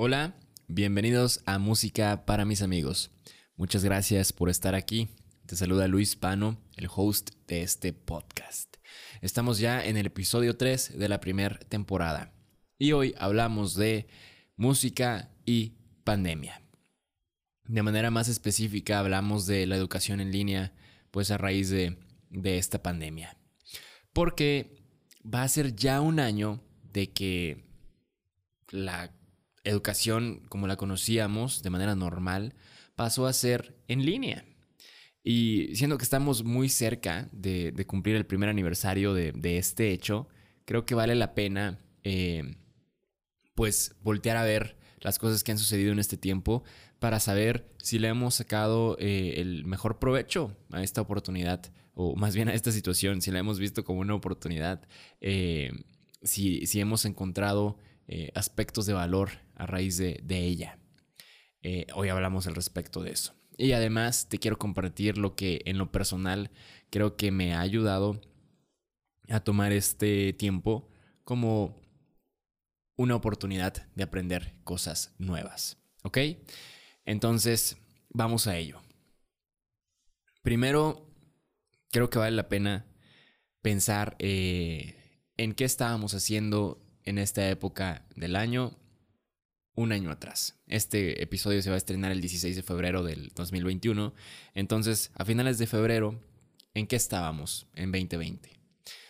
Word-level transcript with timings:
Hola, 0.00 0.34
bienvenidos 0.68 1.42
a 1.44 1.58
Música 1.58 2.24
para 2.24 2.44
mis 2.44 2.62
amigos. 2.62 3.10
Muchas 3.56 3.84
gracias 3.84 4.32
por 4.32 4.48
estar 4.48 4.74
aquí. 4.74 5.08
Te 5.44 5.56
saluda 5.56 5.88
Luis 5.88 6.14
Pano, 6.14 6.56
el 6.76 6.88
host 6.94 7.30
de 7.46 7.62
este 7.62 7.92
podcast. 7.92 8.76
Estamos 9.20 9.58
ya 9.58 9.84
en 9.84 9.96
el 9.96 10.06
episodio 10.06 10.56
3 10.56 10.98
de 10.98 11.08
la 11.08 11.20
primera 11.20 11.58
temporada 11.58 12.32
y 12.78 12.92
hoy 12.92 13.14
hablamos 13.18 13.74
de 13.74 14.06
música 14.56 15.30
y 15.44 15.74
pandemia. 16.04 16.62
De 17.64 17.82
manera 17.82 18.10
más 18.10 18.28
específica 18.28 19.00
hablamos 19.00 19.46
de 19.46 19.66
la 19.66 19.76
educación 19.76 20.20
en 20.20 20.30
línea, 20.30 20.72
pues 21.10 21.30
a 21.30 21.38
raíz 21.38 21.70
de, 21.70 21.98
de 22.30 22.58
esta 22.58 22.82
pandemia. 22.82 23.36
Porque 24.12 24.82
va 25.22 25.42
a 25.42 25.48
ser 25.48 25.74
ya 25.76 26.00
un 26.00 26.20
año 26.20 26.62
de 26.92 27.12
que 27.12 27.64
la 28.70 29.12
educación 29.64 30.42
como 30.48 30.66
la 30.66 30.76
conocíamos 30.76 31.62
de 31.62 31.70
manera 31.70 31.94
normal 31.94 32.54
pasó 32.96 33.26
a 33.26 33.32
ser 33.32 33.76
en 33.88 34.04
línea. 34.04 34.44
Y 35.22 35.74
siendo 35.74 35.98
que 35.98 36.04
estamos 36.04 36.44
muy 36.44 36.68
cerca 36.68 37.28
de, 37.32 37.72
cumplir 37.86 38.16
el 38.16 38.26
primer 38.26 38.48
aniversario 38.48 39.14
de, 39.14 39.58
este 39.58 39.92
hecho, 39.92 40.28
creo 40.64 40.86
que 40.86 40.94
vale 40.94 41.14
la 41.14 41.34
pena 41.34 41.78
eh, 42.02 42.56
pues 43.54 43.94
voltear 44.00 44.36
a 44.36 44.44
ver 44.44 44.78
las 45.00 45.18
cosas 45.18 45.44
que 45.44 45.52
han 45.52 45.58
sucedido 45.58 45.92
en 45.92 45.98
este 45.98 46.16
tiempo 46.16 46.64
para 46.98 47.20
saber 47.20 47.68
si 47.78 47.98
le 47.98 48.08
hemos 48.08 48.34
sacado 48.34 48.96
eh, 48.98 49.34
el 49.38 49.64
mejor 49.64 49.98
provecho 49.98 50.56
a 50.72 50.82
esta 50.82 51.00
oportunidad 51.00 51.72
o 51.94 52.16
más 52.16 52.34
bien 52.34 52.48
a 52.48 52.54
esta 52.54 52.72
situación, 52.72 53.22
si 53.22 53.30
la 53.30 53.40
hemos 53.40 53.58
visto 53.58 53.84
como 53.84 54.00
una 54.00 54.14
oportunidad, 54.14 54.86
eh, 55.20 55.72
si, 56.22 56.66
si, 56.66 56.80
hemos 56.80 57.04
encontrado 57.04 57.78
aspectos 58.34 58.86
de 58.86 58.94
valor 58.94 59.30
a 59.54 59.66
raíz 59.66 59.98
de, 59.98 60.20
de 60.22 60.38
ella. 60.44 60.78
hoy 61.94 62.08
hablamos 62.08 62.46
al 62.46 62.54
respecto 62.54 63.02
de 63.02 63.10
eso. 63.10 63.34
Y 63.58 63.72
además 63.72 64.28
te 64.28 64.38
quiero 64.38 64.56
compartir 64.56 65.18
lo 65.18 65.34
que 65.34 65.60
en 65.66 65.76
lo 65.76 65.90
personal 65.90 66.52
creo 66.90 67.16
que 67.16 67.32
me 67.32 67.54
ha 67.54 67.60
ayudado 67.60 68.20
a 69.28 69.40
tomar 69.40 69.72
este 69.72 70.32
tiempo 70.32 70.88
como 71.24 71.76
una 72.96 73.16
oportunidad 73.16 73.86
de 73.94 74.04
aprender 74.04 74.54
cosas 74.64 75.14
nuevas. 75.18 75.76
¿Ok? 76.02 76.18
Entonces, 77.08 77.78
vamos 78.10 78.46
a 78.46 78.58
ello. 78.58 78.82
Primero, 80.42 81.10
creo 81.90 82.10
que 82.10 82.18
vale 82.18 82.36
la 82.36 82.50
pena 82.50 82.84
pensar 83.62 84.14
eh, 84.18 85.24
en 85.38 85.54
qué 85.54 85.64
estábamos 85.64 86.12
haciendo 86.12 86.84
en 87.04 87.16
esta 87.16 87.48
época 87.48 88.06
del 88.14 88.36
año 88.36 88.76
un 89.74 89.92
año 89.92 90.10
atrás. 90.10 90.60
Este 90.66 91.22
episodio 91.22 91.62
se 91.62 91.70
va 91.70 91.76
a 91.76 91.78
estrenar 91.78 92.12
el 92.12 92.20
16 92.20 92.54
de 92.54 92.62
febrero 92.62 93.02
del 93.02 93.32
2021. 93.34 94.12
Entonces, 94.52 95.10
a 95.14 95.24
finales 95.24 95.56
de 95.56 95.66
febrero, 95.66 96.22
¿en 96.74 96.86
qué 96.86 96.96
estábamos 96.96 97.68
en 97.74 97.90
2020? 97.90 98.60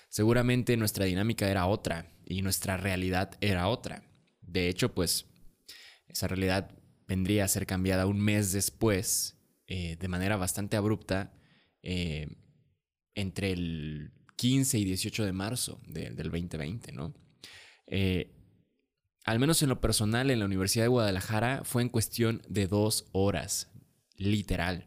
Seguramente 0.08 0.76
nuestra 0.76 1.04
dinámica 1.04 1.50
era 1.50 1.66
otra 1.66 2.12
y 2.24 2.42
nuestra 2.42 2.76
realidad 2.76 3.36
era 3.40 3.66
otra. 3.66 4.04
De 4.40 4.68
hecho, 4.68 4.94
pues 4.94 5.26
esa 6.06 6.28
realidad 6.28 6.77
vendría 7.08 7.44
a 7.44 7.48
ser 7.48 7.66
cambiada 7.66 8.06
un 8.06 8.20
mes 8.20 8.52
después, 8.52 9.38
eh, 9.66 9.96
de 9.98 10.08
manera 10.08 10.36
bastante 10.36 10.76
abrupta, 10.76 11.32
eh, 11.82 12.28
entre 13.14 13.50
el 13.50 14.12
15 14.36 14.78
y 14.78 14.84
18 14.84 15.24
de 15.24 15.32
marzo 15.32 15.80
del 15.88 16.14
2020, 16.14 16.92
¿no? 16.92 17.14
Eh, 17.86 18.34
al 19.24 19.38
menos 19.40 19.62
en 19.62 19.70
lo 19.70 19.80
personal, 19.80 20.30
en 20.30 20.38
la 20.38 20.44
Universidad 20.44 20.84
de 20.84 20.88
Guadalajara 20.88 21.62
fue 21.64 21.82
en 21.82 21.88
cuestión 21.88 22.42
de 22.48 22.66
dos 22.66 23.08
horas, 23.12 23.70
literal. 24.16 24.86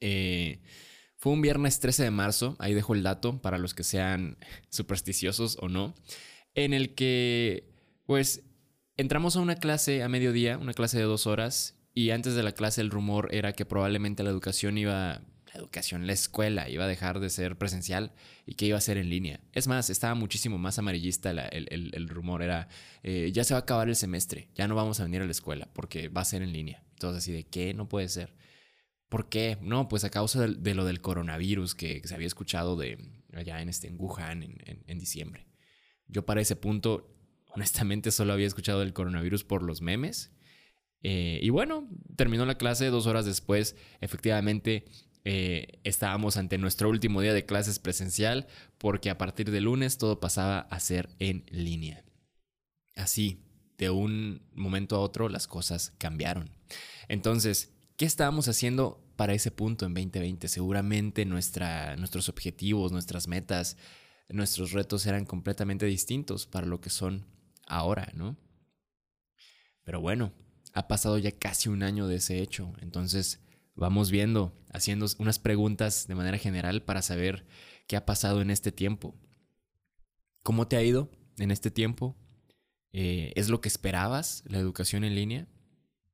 Fue 0.00 1.32
un 1.32 1.42
viernes 1.42 1.80
13 1.80 2.04
de 2.04 2.10
marzo, 2.10 2.56
ahí 2.60 2.74
dejo 2.74 2.94
el 2.94 3.02
dato 3.02 3.42
para 3.42 3.58
los 3.58 3.74
que 3.74 3.82
sean 3.82 4.38
supersticiosos 4.70 5.58
o 5.60 5.68
no, 5.68 5.94
en 6.54 6.72
el 6.72 6.94
que, 6.94 7.74
pues, 8.06 8.47
entramos 8.98 9.36
a 9.36 9.40
una 9.40 9.56
clase 9.56 10.02
a 10.02 10.08
mediodía, 10.08 10.58
una 10.58 10.74
clase 10.74 10.98
de 10.98 11.04
dos 11.04 11.26
horas, 11.26 11.76
y 11.94 12.10
antes 12.10 12.34
de 12.34 12.42
la 12.42 12.52
clase 12.52 12.82
el 12.82 12.90
rumor 12.90 13.28
era 13.32 13.54
que 13.54 13.64
probablemente 13.64 14.22
la 14.22 14.30
educación 14.30 14.76
iba 14.76 15.22
la 15.54 15.60
educación, 15.60 16.06
la 16.06 16.12
escuela 16.12 16.68
iba 16.68 16.84
a 16.84 16.88
dejar 16.88 17.20
de 17.20 17.30
ser 17.30 17.56
presencial 17.56 18.12
y 18.44 18.54
que 18.54 18.66
iba 18.66 18.76
a 18.76 18.82
ser 18.82 18.98
en 18.98 19.08
línea. 19.08 19.40
Es 19.52 19.66
más, 19.66 19.88
estaba 19.88 20.14
muchísimo 20.14 20.58
más 20.58 20.78
amarillista 20.78 21.30
el, 21.30 22.08
rumor. 22.08 22.42
Era, 22.42 22.68
eh, 23.02 23.30
ya 23.32 23.44
se 23.44 23.54
va 23.54 23.60
a 23.60 23.62
acabar 23.62 23.88
el 23.88 23.96
semestre, 23.96 24.50
ya 24.54 24.68
no 24.68 24.74
vamos 24.74 25.00
a 25.00 25.04
venir 25.04 25.22
a 25.22 25.24
la 25.24 25.30
escuela 25.30 25.68
porque 25.72 26.08
va 26.08 26.20
a 26.20 26.26
ser 26.26 26.42
en 26.42 26.52
línea. 26.52 26.84
Entonces, 26.92 27.24
así 27.24 27.32
de, 27.32 27.46
¿qué? 27.46 27.72
No 27.74 27.88
puede 27.88 28.08
ser. 28.08 28.34
¿Por 29.08 29.28
qué? 29.30 29.56
No, 29.62 29.88
pues 29.88 30.04
a 30.04 30.10
causa 30.10 30.46
de, 30.46 30.74
lo 30.74 30.84
del 30.84 31.00
coronavirus 31.00 31.74
que, 31.74 32.02
se 32.04 32.14
había 32.14 32.26
escuchado 32.26 32.76
de 32.76 32.98
allá 33.32 33.62
en, 33.62 33.68
este, 33.68 33.88
en 33.88 33.96
Wuhan 33.98 34.42
en, 34.42 34.98
diciembre. 34.98 35.46
Yo 36.08 36.26
para 36.26 36.42
ese 36.42 36.56
punto, 36.56 37.17
honestamente, 37.48 38.10
solo 38.10 38.32
había 38.32 38.46
escuchado 38.46 38.80
del 38.80 38.92
coronavirus 38.92 39.44
por 39.44 39.62
los 39.62 39.82
memes. 39.82 40.32
Eh, 41.02 41.38
y 41.42 41.50
bueno, 41.50 41.88
terminó 42.16 42.44
la 42.46 42.58
clase 42.58 42.86
dos 42.86 43.06
horas 43.06 43.24
después. 43.26 43.76
Efectivamente, 44.00 44.84
eh, 45.24 45.80
estábamos 45.84 46.36
ante 46.36 46.58
nuestro 46.58 46.88
último 46.88 47.20
día 47.20 47.34
de 47.34 47.44
clases 47.44 47.78
presencial 47.78 48.46
porque 48.78 49.10
a 49.10 49.18
partir 49.18 49.50
de 49.50 49.60
lunes 49.60 49.98
todo 49.98 50.20
pasaba 50.20 50.60
a 50.60 50.80
ser 50.80 51.10
en 51.18 51.44
línea. 51.50 52.04
Así, 52.96 53.44
de 53.78 53.90
un 53.90 54.42
momento 54.54 54.96
a 54.96 55.00
otro 55.00 55.28
las 55.28 55.46
cosas 55.46 55.92
cambiaron. 55.98 56.50
Entonces, 57.08 57.72
¿qué 57.96 58.04
estábamos 58.06 58.48
haciendo 58.48 59.04
para 59.16 59.34
ese 59.34 59.50
punto 59.50 59.86
en 59.86 59.94
2020? 59.94 60.48
Seguramente 60.48 61.24
nuestros 61.24 62.28
objetivos, 62.28 62.92
nuestras 62.92 63.28
metas, 63.28 63.76
nuestros 64.28 64.72
retos 64.72 65.06
eran 65.06 65.24
completamente 65.24 65.86
distintos 65.86 66.46
para 66.46 66.66
lo 66.66 66.80
que 66.80 66.90
son 66.90 67.26
ahora, 67.68 68.10
¿no? 68.14 68.36
Pero 69.84 70.00
bueno, 70.00 70.32
ha 70.74 70.88
pasado 70.88 71.18
ya 71.18 71.32
casi 71.32 71.68
un 71.68 71.82
año 71.82 72.06
de 72.08 72.16
ese 72.16 72.40
hecho, 72.40 72.72
entonces 72.80 73.40
vamos 73.74 74.10
viendo, 74.10 74.52
haciendo 74.70 75.06
unas 75.18 75.38
preguntas 75.38 76.06
de 76.08 76.14
manera 76.14 76.38
general 76.38 76.82
para 76.82 77.02
saber 77.02 77.46
qué 77.86 77.96
ha 77.96 78.04
pasado 78.04 78.42
en 78.42 78.50
este 78.50 78.72
tiempo. 78.72 79.14
¿Cómo 80.42 80.66
te 80.66 80.76
ha 80.76 80.82
ido 80.82 81.10
en 81.38 81.50
este 81.50 81.70
tiempo? 81.70 82.16
Eh, 82.92 83.32
¿Es 83.36 83.48
lo 83.48 83.60
que 83.60 83.68
esperabas 83.68 84.42
la 84.46 84.58
educación 84.58 85.04
en 85.04 85.14
línea? 85.14 85.46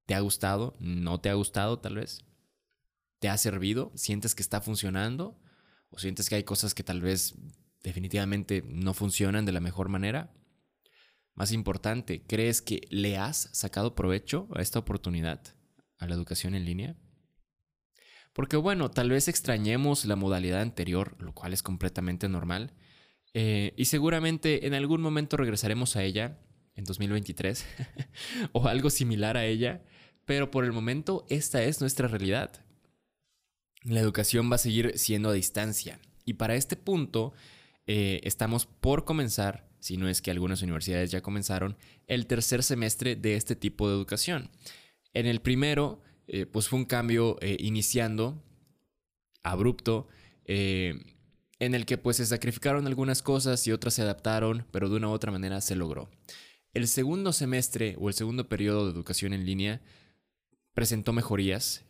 ¿Te 0.07 0.15
ha 0.15 0.21
gustado? 0.21 0.77
¿No 0.81 1.21
te 1.21 1.31
ha 1.31 1.35
gustado 1.35 1.79
tal 1.79 1.97
vez? 1.97 2.25
¿Te 3.19 3.29
ha 3.29 3.39
servido? 3.39 3.93
¿Sientes 3.95 4.35
que 4.35 4.43
está 4.43 4.61
funcionando? 4.61 5.41
¿O 5.89 5.99
sientes 5.99 6.29
que 6.29 6.35
hay 6.35 6.45
cosas 6.45 6.75
que 6.75 6.85
tal 6.85 7.01
vez 7.01 7.35
definitivamente 7.83 8.63
no 8.67 8.93
funcionan 8.93 9.47
de 9.47 9.53
la 9.53 9.61
mejor 9.61 9.89
manera? 9.89 10.33
Más 11.35 11.53
importante, 11.53 12.23
¿crees 12.23 12.63
que 12.63 12.87
le 12.91 13.17
has 13.17 13.49
sacado 13.53 13.95
provecho 13.95 14.49
a 14.55 14.63
esta 14.63 14.79
oportunidad, 14.79 15.41
a 15.99 16.07
la 16.07 16.15
educación 16.15 16.55
en 16.55 16.65
línea? 16.65 16.97
Porque 18.33 18.57
bueno, 18.57 18.91
tal 18.91 19.11
vez 19.11 19.29
extrañemos 19.29 20.05
la 20.05 20.17
modalidad 20.17 20.61
anterior, 20.61 21.17
lo 21.21 21.33
cual 21.33 21.53
es 21.53 21.63
completamente 21.63 22.29
normal. 22.29 22.73
Eh, 23.33 23.75
y 23.77 23.87
seguramente 23.87 24.67
en 24.67 24.75
algún 24.75 25.01
momento 25.01 25.37
regresaremos 25.37 25.97
a 25.97 26.03
ella, 26.03 26.39
en 26.77 26.85
2023, 26.85 27.65
o 28.53 28.67
algo 28.69 28.91
similar 28.91 29.37
a 29.37 29.45
ella. 29.45 29.83
Pero 30.25 30.51
por 30.51 30.65
el 30.65 30.73
momento 30.73 31.27
esta 31.29 31.63
es 31.63 31.81
nuestra 31.81 32.09
realidad. 32.09 32.65
La 33.83 34.01
educación 34.01 34.51
va 34.51 34.57
a 34.57 34.59
seguir 34.59 34.99
siendo 34.99 35.31
a 35.31 35.35
distancia. 35.35 36.01
Y 36.25 36.35
para 36.35 36.55
este 36.57 36.77
punto 36.77 37.35
eh, 37.87 38.21
estamos 38.25 38.67
por 38.67 39.05
comenzar, 39.05 39.69
si 39.85 39.99
no 39.99 40.09
es 40.09 40.23
que 40.23 40.31
algunas 40.31 40.63
universidades 40.63 41.11
ya 41.11 41.21
comenzaron, 41.21 41.77
el 42.07 42.27
tercer 42.27 42.63
semestre 42.63 43.17
de 43.17 43.37
este 43.37 43.55
tipo 43.55 43.87
de 43.87 43.95
educación. 43.95 44.49
En 45.13 45.27
el 45.27 45.43
primero 45.43 46.01
eh, 46.27 46.47
pues 46.47 46.69
fue 46.69 46.79
un 46.79 46.87
cambio 46.87 47.37
eh, 47.43 47.59
iniciando, 47.61 48.43
abrupto, 49.43 50.09
eh, 50.47 51.05
en 51.59 51.75
el 51.75 51.85
que 51.85 51.99
pues 51.99 52.17
se 52.17 52.25
sacrificaron 52.25 52.87
algunas 52.87 53.21
cosas 53.21 53.67
y 53.67 53.73
otras 53.73 53.93
se 53.93 54.01
adaptaron, 54.01 54.67
pero 54.71 54.89
de 54.89 54.97
una 54.97 55.09
u 55.09 55.13
otra 55.13 55.31
manera 55.31 55.61
se 55.61 55.77
logró. 55.77 56.09
El 56.73 56.89
segundo 56.89 57.35
semestre 57.35 57.95
o 58.01 58.09
el 58.09 58.15
segundo 58.15 58.49
periodo 58.49 58.87
de 58.87 58.93
educación 58.93 59.35
en 59.35 59.45
línea 59.45 59.83
presentó 60.73 61.13
mejorías. 61.13 61.85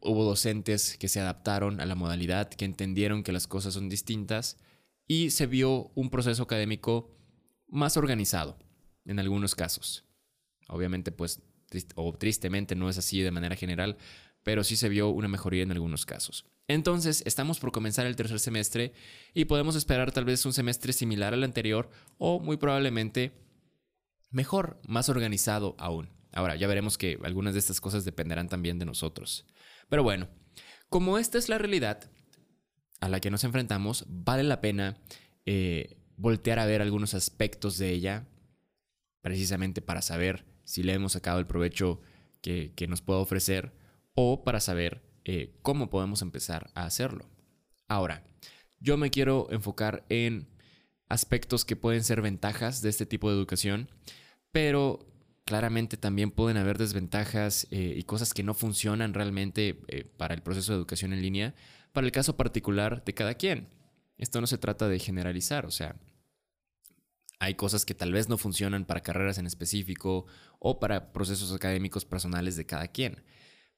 hubo 0.00 0.24
docentes 0.24 0.96
que 0.98 1.06
se 1.06 1.20
adaptaron 1.20 1.80
a 1.80 1.86
la 1.86 1.94
modalidad, 1.94 2.48
que 2.48 2.64
entendieron 2.64 3.22
que 3.22 3.30
las 3.30 3.46
cosas 3.46 3.74
son 3.74 3.88
distintas 3.88 4.58
y 5.06 5.30
se 5.30 5.46
vio 5.46 5.90
un 5.94 6.10
proceso 6.10 6.42
académico 6.42 7.10
más 7.68 7.96
organizado 7.96 8.58
en 9.04 9.18
algunos 9.18 9.54
casos. 9.54 10.04
Obviamente 10.68 11.12
pues 11.12 11.42
o 11.96 12.12
tristemente 12.16 12.74
no 12.74 12.88
es 12.88 12.98
así 12.98 13.20
de 13.20 13.30
manera 13.30 13.56
general, 13.56 13.96
pero 14.42 14.62
sí 14.62 14.76
se 14.76 14.88
vio 14.88 15.08
una 15.08 15.28
mejoría 15.28 15.62
en 15.62 15.72
algunos 15.72 16.06
casos. 16.06 16.46
Entonces, 16.68 17.22
estamos 17.26 17.60
por 17.60 17.72
comenzar 17.72 18.06
el 18.06 18.16
tercer 18.16 18.40
semestre 18.40 18.92
y 19.34 19.46
podemos 19.46 19.76
esperar 19.76 20.12
tal 20.12 20.24
vez 20.24 20.44
un 20.46 20.52
semestre 20.52 20.92
similar 20.92 21.34
al 21.34 21.44
anterior 21.44 21.90
o 22.18 22.40
muy 22.40 22.56
probablemente 22.56 23.32
mejor, 24.30 24.80
más 24.86 25.08
organizado 25.08 25.74
aún. 25.78 26.10
Ahora, 26.32 26.56
ya 26.56 26.66
veremos 26.66 26.96
que 26.96 27.18
algunas 27.22 27.54
de 27.54 27.60
estas 27.60 27.80
cosas 27.80 28.04
dependerán 28.04 28.48
también 28.48 28.78
de 28.78 28.86
nosotros. 28.86 29.46
Pero 29.88 30.02
bueno, 30.02 30.28
como 30.88 31.18
esta 31.18 31.38
es 31.38 31.48
la 31.48 31.58
realidad 31.58 32.10
a 33.04 33.08
la 33.10 33.20
que 33.20 33.30
nos 33.30 33.44
enfrentamos, 33.44 34.06
vale 34.08 34.42
la 34.44 34.62
pena 34.62 34.96
eh, 35.44 35.98
voltear 36.16 36.58
a 36.58 36.64
ver 36.64 36.80
algunos 36.80 37.12
aspectos 37.12 37.76
de 37.76 37.90
ella, 37.90 38.26
precisamente 39.20 39.82
para 39.82 40.00
saber 40.00 40.46
si 40.64 40.82
le 40.82 40.94
hemos 40.94 41.12
sacado 41.12 41.38
el 41.38 41.46
provecho 41.46 42.00
que, 42.40 42.72
nos 42.88 43.02
puede 43.02 43.20
ofrecer 43.20 43.74
o 44.14 44.42
para 44.42 44.58
saber 44.58 45.02
eh, 45.26 45.54
cómo 45.60 45.90
podemos 45.90 46.22
empezar 46.22 46.70
a 46.74 46.86
hacerlo. 46.86 47.28
Ahora, 47.88 48.24
yo 48.80 48.96
me 48.96 49.10
quiero 49.10 49.48
enfocar 49.50 50.06
en 50.08 50.48
aspectos 51.10 51.66
que 51.66 51.76
pueden 51.76 52.04
ser 52.04 52.22
ventajas 52.22 52.80
de 52.80 52.88
este 52.88 53.04
tipo 53.04 53.28
de 53.28 53.36
educación, 53.36 53.90
pero 54.50 55.06
claramente 55.44 55.98
también 55.98 56.30
pueden 56.30 56.56
haber 56.56 56.78
desventajas 56.78 57.66
eh, 57.70 57.92
y 57.98 58.02
cosas 58.04 58.32
que 58.32 58.42
no 58.42 58.54
funcionan 58.54 59.12
realmente 59.12 59.78
para 60.16 60.32
el 60.32 60.40
proceso 60.40 60.72
de 60.72 60.78
educación 60.78 61.12
en 61.12 61.20
línea, 61.20 61.54
para 61.94 62.06
el 62.06 62.12
caso 62.12 62.36
particular 62.36 63.02
de 63.04 63.14
cada 63.14 63.34
quien. 63.34 63.68
Esto 64.18 64.40
no 64.40 64.46
se 64.46 64.58
trata 64.58 64.88
de 64.88 64.98
generalizar, 64.98 65.64
o 65.64 65.70
sea, 65.70 65.96
hay 67.38 67.54
cosas 67.54 67.84
que 67.84 67.94
tal 67.94 68.12
vez 68.12 68.28
no 68.28 68.36
funcionan 68.36 68.84
para 68.84 69.02
carreras 69.02 69.38
en 69.38 69.46
específico 69.46 70.26
o 70.58 70.80
para 70.80 71.12
procesos 71.12 71.52
académicos 71.52 72.04
personales 72.04 72.56
de 72.56 72.66
cada 72.66 72.88
quien. 72.88 73.22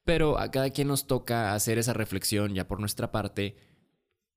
Pero 0.03 0.39
a 0.39 0.51
cada 0.51 0.71
quien 0.71 0.87
nos 0.87 1.05
toca 1.05 1.53
hacer 1.53 1.77
esa 1.77 1.93
reflexión 1.93 2.53
ya 2.53 2.67
por 2.67 2.79
nuestra 2.79 3.11
parte, 3.11 3.55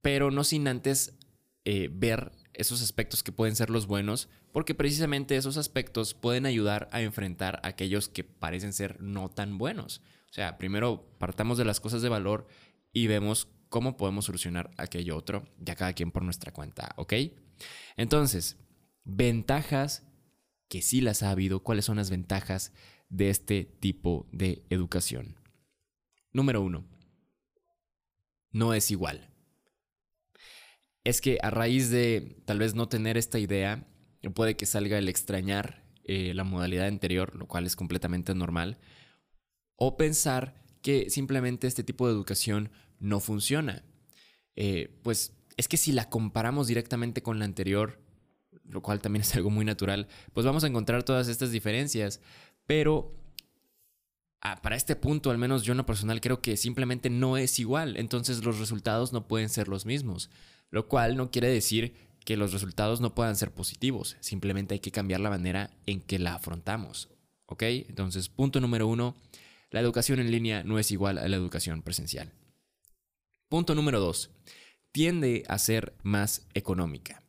pero 0.03 0.31
no 0.31 0.45
sin 0.45 0.69
antes 0.69 1.19
eh, 1.65 1.89
ver 1.93 2.33
esos 2.53 2.83
aspectos 2.83 3.23
que 3.23 3.33
pueden 3.33 3.57
ser 3.57 3.71
los 3.71 3.87
buenos, 3.87 4.29
porque 4.53 4.75
precisamente 4.75 5.37
esos 5.37 5.57
aspectos 5.57 6.13
pueden 6.15 6.45
ayudar 6.45 6.89
a 6.93 7.01
enfrentar 7.01 7.61
aquellos 7.63 8.09
que 8.09 8.25
parecen 8.25 8.73
ser 8.73 9.01
no 9.01 9.31
tan 9.31 9.59
buenos. 9.59 10.03
O 10.31 10.33
sea, 10.33 10.59
primero 10.59 11.15
partamos 11.19 11.57
de 11.57 11.65
las 11.65 11.81
cosas 11.81 12.03
de 12.03 12.09
valor 12.09 12.47
y 12.93 13.07
vemos 13.07 13.49
cómo 13.71 13.97
podemos 13.97 14.27
solucionar 14.27 14.71
aquello 14.77 15.17
otro, 15.17 15.49
ya 15.59 15.75
cada 15.77 15.95
quien 15.95 16.11
por 16.11 16.23
nuestra 16.23 16.53
cuenta, 16.53 16.93
¿ok? 16.97 17.15
Entonces, 17.97 18.59
ventajas 19.05 20.07
que 20.69 20.83
sí 20.83 21.01
las 21.01 21.23
ha 21.23 21.31
habido, 21.31 21.63
cuáles 21.63 21.87
son 21.87 21.97
las 21.97 22.11
ventajas 22.11 22.73
de 23.09 23.31
este 23.31 23.65
tipo 23.65 24.29
de 24.33 24.67
educación. 24.71 25.37
Número 26.33 26.61
uno, 26.61 26.85
no 28.53 28.75
es 28.75 28.91
igual. 28.91 29.31
Es 31.03 31.21
que 31.21 31.39
a 31.43 31.51
raíz 31.51 31.91
de 31.91 32.43
tal 32.45 32.59
vez 32.59 32.75
no 32.75 32.89
tener 32.89 33.17
esta 33.17 33.39
idea, 33.39 33.89
puede 34.35 34.57
que 34.57 34.67
salga 34.67 34.99
el 34.99 35.09
extrañar 35.09 35.85
eh, 36.05 36.35
la 36.35 36.45
modalidad 36.45 36.87
anterior, 36.87 37.37
lo 37.37 37.47
cual 37.47 37.67
es 37.67 37.77
completamente 37.77 38.35
normal, 38.35 38.79
o 39.77 39.97
pensar 39.97 40.61
que 40.83 41.09
simplemente 41.09 41.67
este 41.67 41.85
tipo 41.85 42.07
de 42.07 42.13
educación 42.13 42.71
no 43.01 43.21
funciona. 43.21 43.85
Eh, 44.57 44.97
pues 45.03 45.35
es 45.57 45.67
que 45.67 45.77
si 45.77 45.93
la 45.93 46.09
comparamos 46.09 46.69
directamente 46.69 47.23
con 47.23 47.39
la 47.39 47.45
anterior, 47.45 48.01
lo 48.65 48.83
cual 48.83 49.01
también 49.01 49.23
es 49.23 49.35
algo 49.35 49.51
muy 49.51 49.65
natural, 49.65 50.07
pues 50.33 50.47
vamos 50.47 50.63
a 50.63 50.69
encontrar 50.69 51.03
todas 51.03 51.29
estas 51.29 51.51
diferencias, 51.51 52.21
pero 52.67 53.21
Ah, 54.43 54.63
para 54.63 54.77
este 54.77 54.97
punto, 54.97 55.31
al 55.31 55.37
menos 55.37 55.65
yo 55.65 55.73
en 55.73 55.79
lo 55.79 55.87
personal 55.87 56.21
creo 56.23 56.41
que 56.41 56.57
simplemente 56.57 57.11
no 57.11 57.37
es 57.37 57.59
igual, 57.59 57.99
entonces 57.99 58.43
los 58.43 58.59
resultados 58.59 59.13
no 59.13 59.29
pueden 59.29 59.51
ser 59.51 59.69
los 59.69 59.85
mismos, 59.85 60.31
lo 60.71 60.89
cual 60.89 61.15
no 61.17 61.31
quiere 61.31 61.49
decir 61.49 61.95
que 62.25 62.39
los 62.39 62.53
resultados 62.53 63.03
no 63.03 63.15
puedan 63.15 63.37
ser 63.37 63.53
positivos, 63.53 64.17
simplemente 64.21 64.75
hay 64.75 64.81
que 64.81 64.93
cambiar 64.93 65.21
la 65.21 65.29
manera 65.29 65.71
en 65.85 66.01
que 66.01 66.19
la 66.19 66.35
afrontamos, 66.35 67.11
¿ok? 67.47 67.65
Entonces, 67.65 68.31
punto 68.31 68.61
número 68.61 68.87
uno, 68.87 69.15
la 69.71 69.81
educación 69.81 70.21
en 70.21 70.31
línea 70.31 70.65
no 70.65 70.79
es 70.79 70.91
igual 70.91 71.19
a 71.19 71.29
la 71.29 71.37
educación 71.37 71.83
presencial. 71.83 72.33
Punto 73.51 73.75
número 73.75 73.99
dos, 73.99 74.31
tiende 74.93 75.43
a 75.49 75.59
ser 75.59 75.97
más 76.05 76.47
económica. 76.55 77.25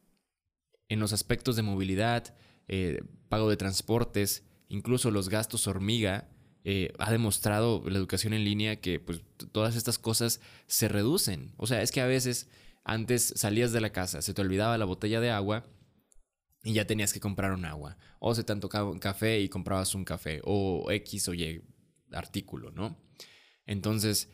En 0.88 1.00
los 1.00 1.14
aspectos 1.14 1.56
de 1.56 1.64
movilidad, 1.64 2.36
eh, 2.68 3.02
pago 3.28 3.50
de 3.50 3.58
transportes, 3.58 4.44
incluso 4.68 5.10
los 5.10 5.30
gastos 5.30 5.66
hormiga, 5.66 6.30
eh, 6.64 6.94
ha 7.00 7.12
demostrado 7.12 7.82
la 7.90 7.98
educación 7.98 8.34
en 8.34 8.44
línea 8.44 8.80
que 8.80 9.00
pues, 9.00 9.24
todas 9.52 9.76
estas 9.76 9.98
cosas 9.98 10.42
se 10.68 10.88
reducen. 10.88 11.56
O 11.58 11.66
sea, 11.66 11.82
es 11.82 11.92
que 11.92 12.02
a 12.02 12.06
veces 12.06 12.52
antes 12.84 13.34
salías 13.36 13.72
de 13.72 13.82
la 13.82 13.92
casa, 13.92 14.22
se 14.22 14.36
te 14.36 14.42
olvidaba 14.42 14.78
la 14.78 14.86
botella 14.86 15.22
de 15.22 15.32
agua 15.32 15.66
y 16.64 16.74
ya 16.74 16.86
tenías 16.86 17.14
que 17.14 17.20
comprar 17.20 17.52
un 17.52 17.66
agua. 17.66 17.98
O 18.20 18.36
se 18.36 18.44
te 18.44 18.52
antojaba 18.52 18.92
un 18.92 19.00
café 19.00 19.40
y 19.40 19.50
comprabas 19.50 19.96
un 19.96 20.06
café. 20.06 20.40
O 20.44 20.86
X 20.92 21.30
o 21.30 21.34
Y 21.34 21.64
artículo, 22.12 22.70
¿no? 22.70 22.96
Entonces, 23.66 24.30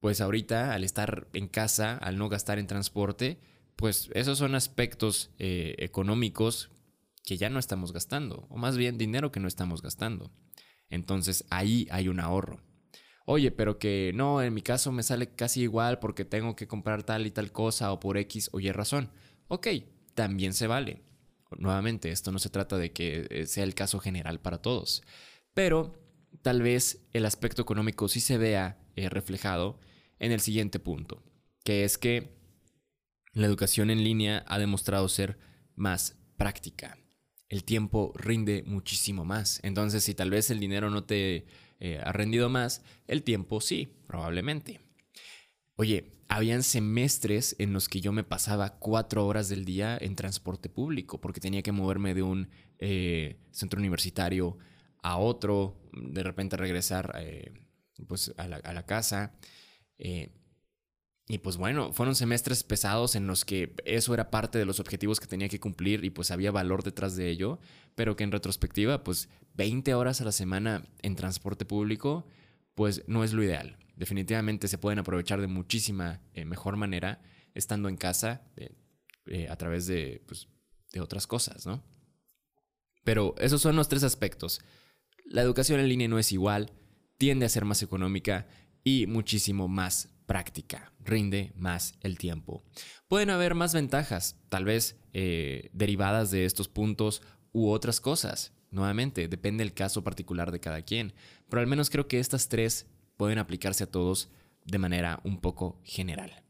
pues 0.00 0.20
ahorita 0.20 0.72
al 0.72 0.82
estar 0.82 1.28
en 1.32 1.46
casa, 1.46 1.96
al 1.98 2.18
no 2.18 2.28
gastar 2.28 2.58
en 2.58 2.66
transporte, 2.66 3.38
pues 3.76 4.10
esos 4.14 4.38
son 4.38 4.54
aspectos 4.54 5.30
eh, 5.38 5.74
económicos 5.78 6.70
que 7.24 7.36
ya 7.36 7.50
no 7.50 7.58
estamos 7.58 7.92
gastando. 7.92 8.46
O 8.50 8.56
más 8.56 8.76
bien 8.76 8.98
dinero 8.98 9.30
que 9.30 9.40
no 9.40 9.48
estamos 9.48 9.82
gastando. 9.82 10.32
Entonces 10.88 11.44
ahí 11.50 11.86
hay 11.90 12.08
un 12.08 12.20
ahorro. 12.20 12.60
Oye, 13.26 13.52
pero 13.52 13.78
que 13.78 14.12
no, 14.14 14.42
en 14.42 14.52
mi 14.54 14.62
caso 14.62 14.90
me 14.90 15.02
sale 15.02 15.34
casi 15.34 15.62
igual 15.62 15.98
porque 15.98 16.24
tengo 16.24 16.56
que 16.56 16.66
comprar 16.66 17.04
tal 17.04 17.26
y 17.26 17.30
tal 17.30 17.52
cosa 17.52 17.92
o 17.92 18.00
por 18.00 18.16
X 18.16 18.50
o 18.52 18.60
Y 18.60 18.72
razón. 18.72 19.10
Ok, 19.48 19.68
también 20.14 20.54
se 20.54 20.66
vale. 20.66 21.02
Nuevamente, 21.58 22.10
esto 22.10 22.32
no 22.32 22.38
se 22.38 22.48
trata 22.48 22.76
de 22.76 22.92
que 22.92 23.26
eh, 23.30 23.46
sea 23.46 23.64
el 23.64 23.74
caso 23.74 23.98
general 24.00 24.40
para 24.40 24.62
todos. 24.62 25.02
Pero 25.54 26.00
tal 26.42 26.62
vez 26.62 27.06
el 27.12 27.26
aspecto 27.26 27.62
económico 27.62 28.08
sí 28.08 28.20
se 28.20 28.38
vea 28.38 28.78
eh, 28.96 29.08
reflejado 29.08 29.78
en 30.20 30.30
el 30.30 30.40
siguiente 30.40 30.78
punto, 30.78 31.24
que 31.64 31.82
es 31.84 31.98
que 31.98 32.38
la 33.32 33.46
educación 33.46 33.90
en 33.90 34.04
línea 34.04 34.44
ha 34.46 34.60
demostrado 34.60 35.08
ser 35.08 35.38
más 35.74 36.16
práctica 36.36 36.96
el 37.50 37.64
tiempo 37.64 38.12
rinde 38.14 38.62
muchísimo 38.64 39.24
más. 39.24 39.60
Entonces, 39.62 40.04
si 40.04 40.14
tal 40.14 40.30
vez 40.30 40.50
el 40.50 40.60
dinero 40.60 40.88
no 40.88 41.04
te 41.04 41.46
eh, 41.80 42.00
ha 42.02 42.12
rendido 42.12 42.48
más, 42.48 42.82
el 43.08 43.24
tiempo 43.24 43.60
sí, 43.60 43.98
probablemente. 44.06 44.80
Oye, 45.74 46.12
habían 46.28 46.62
semestres 46.62 47.56
en 47.58 47.72
los 47.72 47.88
que 47.88 48.00
yo 48.00 48.12
me 48.12 48.22
pasaba 48.22 48.78
cuatro 48.78 49.26
horas 49.26 49.48
del 49.48 49.64
día 49.64 49.98
en 50.00 50.14
transporte 50.14 50.68
público 50.68 51.20
porque 51.20 51.40
tenía 51.40 51.62
que 51.62 51.72
moverme 51.72 52.14
de 52.14 52.22
un 52.22 52.50
eh, 52.78 53.40
centro 53.50 53.80
universitario 53.80 54.56
a 55.02 55.18
otro, 55.18 55.82
de 55.92 56.22
repente 56.22 56.56
regresar 56.56 57.16
eh, 57.18 57.52
pues 58.06 58.32
a 58.36 58.46
la, 58.46 58.86
casa. 58.86 59.34
Y 61.30 61.38
pues 61.38 61.56
bueno, 61.56 61.92
fueron 61.92 62.16
semestres 62.16 62.64
pesados 62.64 63.14
en 63.14 63.28
los 63.28 63.44
que 63.44 63.72
eso 63.84 64.12
era 64.14 64.32
parte 64.32 64.58
de 64.58 64.64
los 64.64 64.80
objetivos 64.80 65.20
que 65.20 65.28
tenía 65.28 65.48
que 65.48 65.60
cumplir 65.60 66.04
y 66.04 66.10
pues 66.10 66.32
había 66.32 66.50
valor 66.50 66.82
detrás 66.82 67.14
de 67.14 67.30
ello, 67.30 67.60
pero 67.94 68.16
que 68.16 68.24
en 68.24 68.32
retrospectiva, 68.32 69.04
pues 69.04 69.28
20 69.54 69.94
horas 69.94 70.20
a 70.20 70.24
la 70.24 70.32
semana 70.32 70.88
en 71.02 71.14
transporte 71.14 71.64
público, 71.64 72.26
pues 72.74 73.04
no 73.06 73.22
es 73.22 73.32
lo 73.32 73.44
ideal. 73.44 73.78
Definitivamente 73.94 74.66
se 74.66 74.78
pueden 74.78 74.98
aprovechar 74.98 75.40
de 75.40 75.46
muchísima 75.46 76.20
eh, 76.34 76.44
mejor 76.44 76.74
manera 76.74 77.22
estando 77.54 77.88
en 77.88 77.96
casa 77.96 78.42
eh, 78.56 79.46
a 79.48 79.54
través 79.54 79.86
de, 79.86 80.24
pues, 80.26 80.48
de 80.92 81.00
otras 81.00 81.28
cosas, 81.28 81.64
¿no? 81.64 81.84
Pero 83.04 83.36
esos 83.38 83.62
son 83.62 83.76
los 83.76 83.88
tres 83.88 84.02
aspectos. 84.02 84.62
La 85.26 85.42
educación 85.42 85.78
en 85.78 85.88
línea 85.88 86.08
no 86.08 86.18
es 86.18 86.32
igual, 86.32 86.72
tiende 87.18 87.46
a 87.46 87.50
ser 87.50 87.64
más 87.64 87.84
económica 87.84 88.48
y 88.84 89.06
muchísimo 89.06 89.68
más 89.68 90.08
práctica, 90.26 90.92
rinde 91.00 91.52
más 91.56 91.94
el 92.00 92.18
tiempo. 92.18 92.62
Pueden 93.08 93.30
haber 93.30 93.54
más 93.54 93.74
ventajas, 93.74 94.38
tal 94.48 94.64
vez 94.64 94.96
eh, 95.12 95.70
derivadas 95.72 96.30
de 96.30 96.44
estos 96.44 96.68
puntos 96.68 97.22
u 97.52 97.70
otras 97.70 98.00
cosas. 98.00 98.52
Nuevamente, 98.70 99.26
depende 99.26 99.64
del 99.64 99.74
caso 99.74 100.04
particular 100.04 100.52
de 100.52 100.60
cada 100.60 100.82
quien, 100.82 101.14
pero 101.48 101.60
al 101.60 101.66
menos 101.66 101.90
creo 101.90 102.06
que 102.06 102.20
estas 102.20 102.48
tres 102.48 102.86
pueden 103.16 103.38
aplicarse 103.38 103.84
a 103.84 103.90
todos 103.90 104.30
de 104.64 104.78
manera 104.78 105.20
un 105.24 105.40
poco 105.40 105.80
general. 105.82 106.44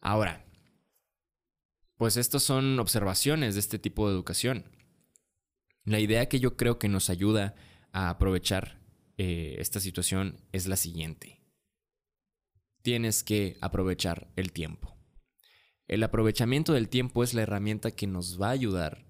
Ahora, 0.00 0.46
pues 1.96 2.16
estas 2.16 2.42
son 2.42 2.78
observaciones 2.78 3.54
de 3.54 3.60
este 3.60 3.78
tipo 3.78 4.08
de 4.08 4.14
educación. 4.14 4.64
La 5.84 5.98
idea 5.98 6.28
que 6.28 6.38
yo 6.38 6.56
creo 6.56 6.78
que 6.78 6.88
nos 6.88 7.10
ayuda 7.10 7.56
a 7.92 8.10
aprovechar 8.10 8.75
eh, 9.16 9.56
esta 9.58 9.80
situación 9.80 10.40
es 10.52 10.66
la 10.66 10.76
siguiente 10.76 11.46
tienes 12.86 13.24
que 13.24 13.58
aprovechar 13.60 14.28
el 14.36 14.52
tiempo. 14.52 14.96
El 15.88 16.04
aprovechamiento 16.04 16.72
del 16.72 16.88
tiempo 16.88 17.24
es 17.24 17.34
la 17.34 17.42
herramienta 17.42 17.90
que 17.90 18.06
nos 18.06 18.40
va 18.40 18.46
a 18.46 18.52
ayudar 18.52 19.04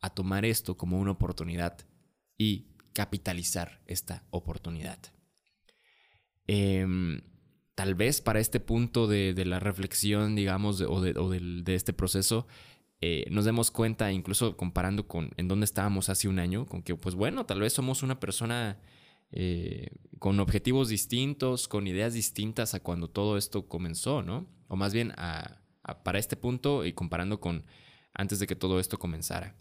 a 0.00 0.10
tomar 0.10 0.44
esto 0.44 0.76
como 0.76 1.00
una 1.00 1.10
oportunidad 1.10 1.76
y 2.38 2.68
capitalizar 2.92 3.82
esta 3.86 4.22
oportunidad. 4.30 5.00
Em, 6.46 7.20
tal 7.74 7.96
vez 7.96 8.20
para 8.20 8.38
este 8.38 8.60
punto 8.60 9.08
de, 9.08 9.44
la 9.44 9.58
reflexión, 9.58 10.36
digamos, 10.36 10.80
o, 10.82 11.00
de, 11.00 11.74
este 11.74 11.92
proceso, 11.92 12.46
eh, 13.00 13.24
nos 13.28 13.44
demos 13.44 13.72
cuenta, 13.72 14.12
incluso 14.12 14.56
comparando 14.56 15.08
con 15.08 15.30
en 15.36 15.48
dónde 15.48 15.64
estábamos 15.64 16.10
hace 16.10 16.28
un 16.28 16.38
año, 16.38 16.64
con 16.64 16.80
que, 16.80 16.94
pues 16.94 17.16
bueno, 17.16 17.44
tal 17.44 17.58
vez 17.58 17.72
somos 17.72 18.04
una 18.04 18.20
persona 18.20 18.78
eh, 19.30 19.88
con 20.18 20.40
objetivos 20.40 20.88
distintos, 20.88 21.68
con 21.68 21.86
ideas 21.86 22.14
distintas 22.14 22.74
a 22.74 22.80
cuando 22.80 23.08
todo 23.08 23.36
esto 23.36 23.68
comenzó, 23.68 24.22
¿no? 24.22 24.48
O 24.68 24.76
más 24.76 24.92
bien 24.92 25.12
para 26.04 26.18
este 26.18 26.36
punto 26.36 26.84
y 26.84 26.92
comparando 26.92 27.40
con 27.40 27.64
antes 28.12 28.38
de 28.38 28.46
que 28.46 28.56
todo 28.56 28.80
esto 28.80 28.98
comenzara. 28.98 29.56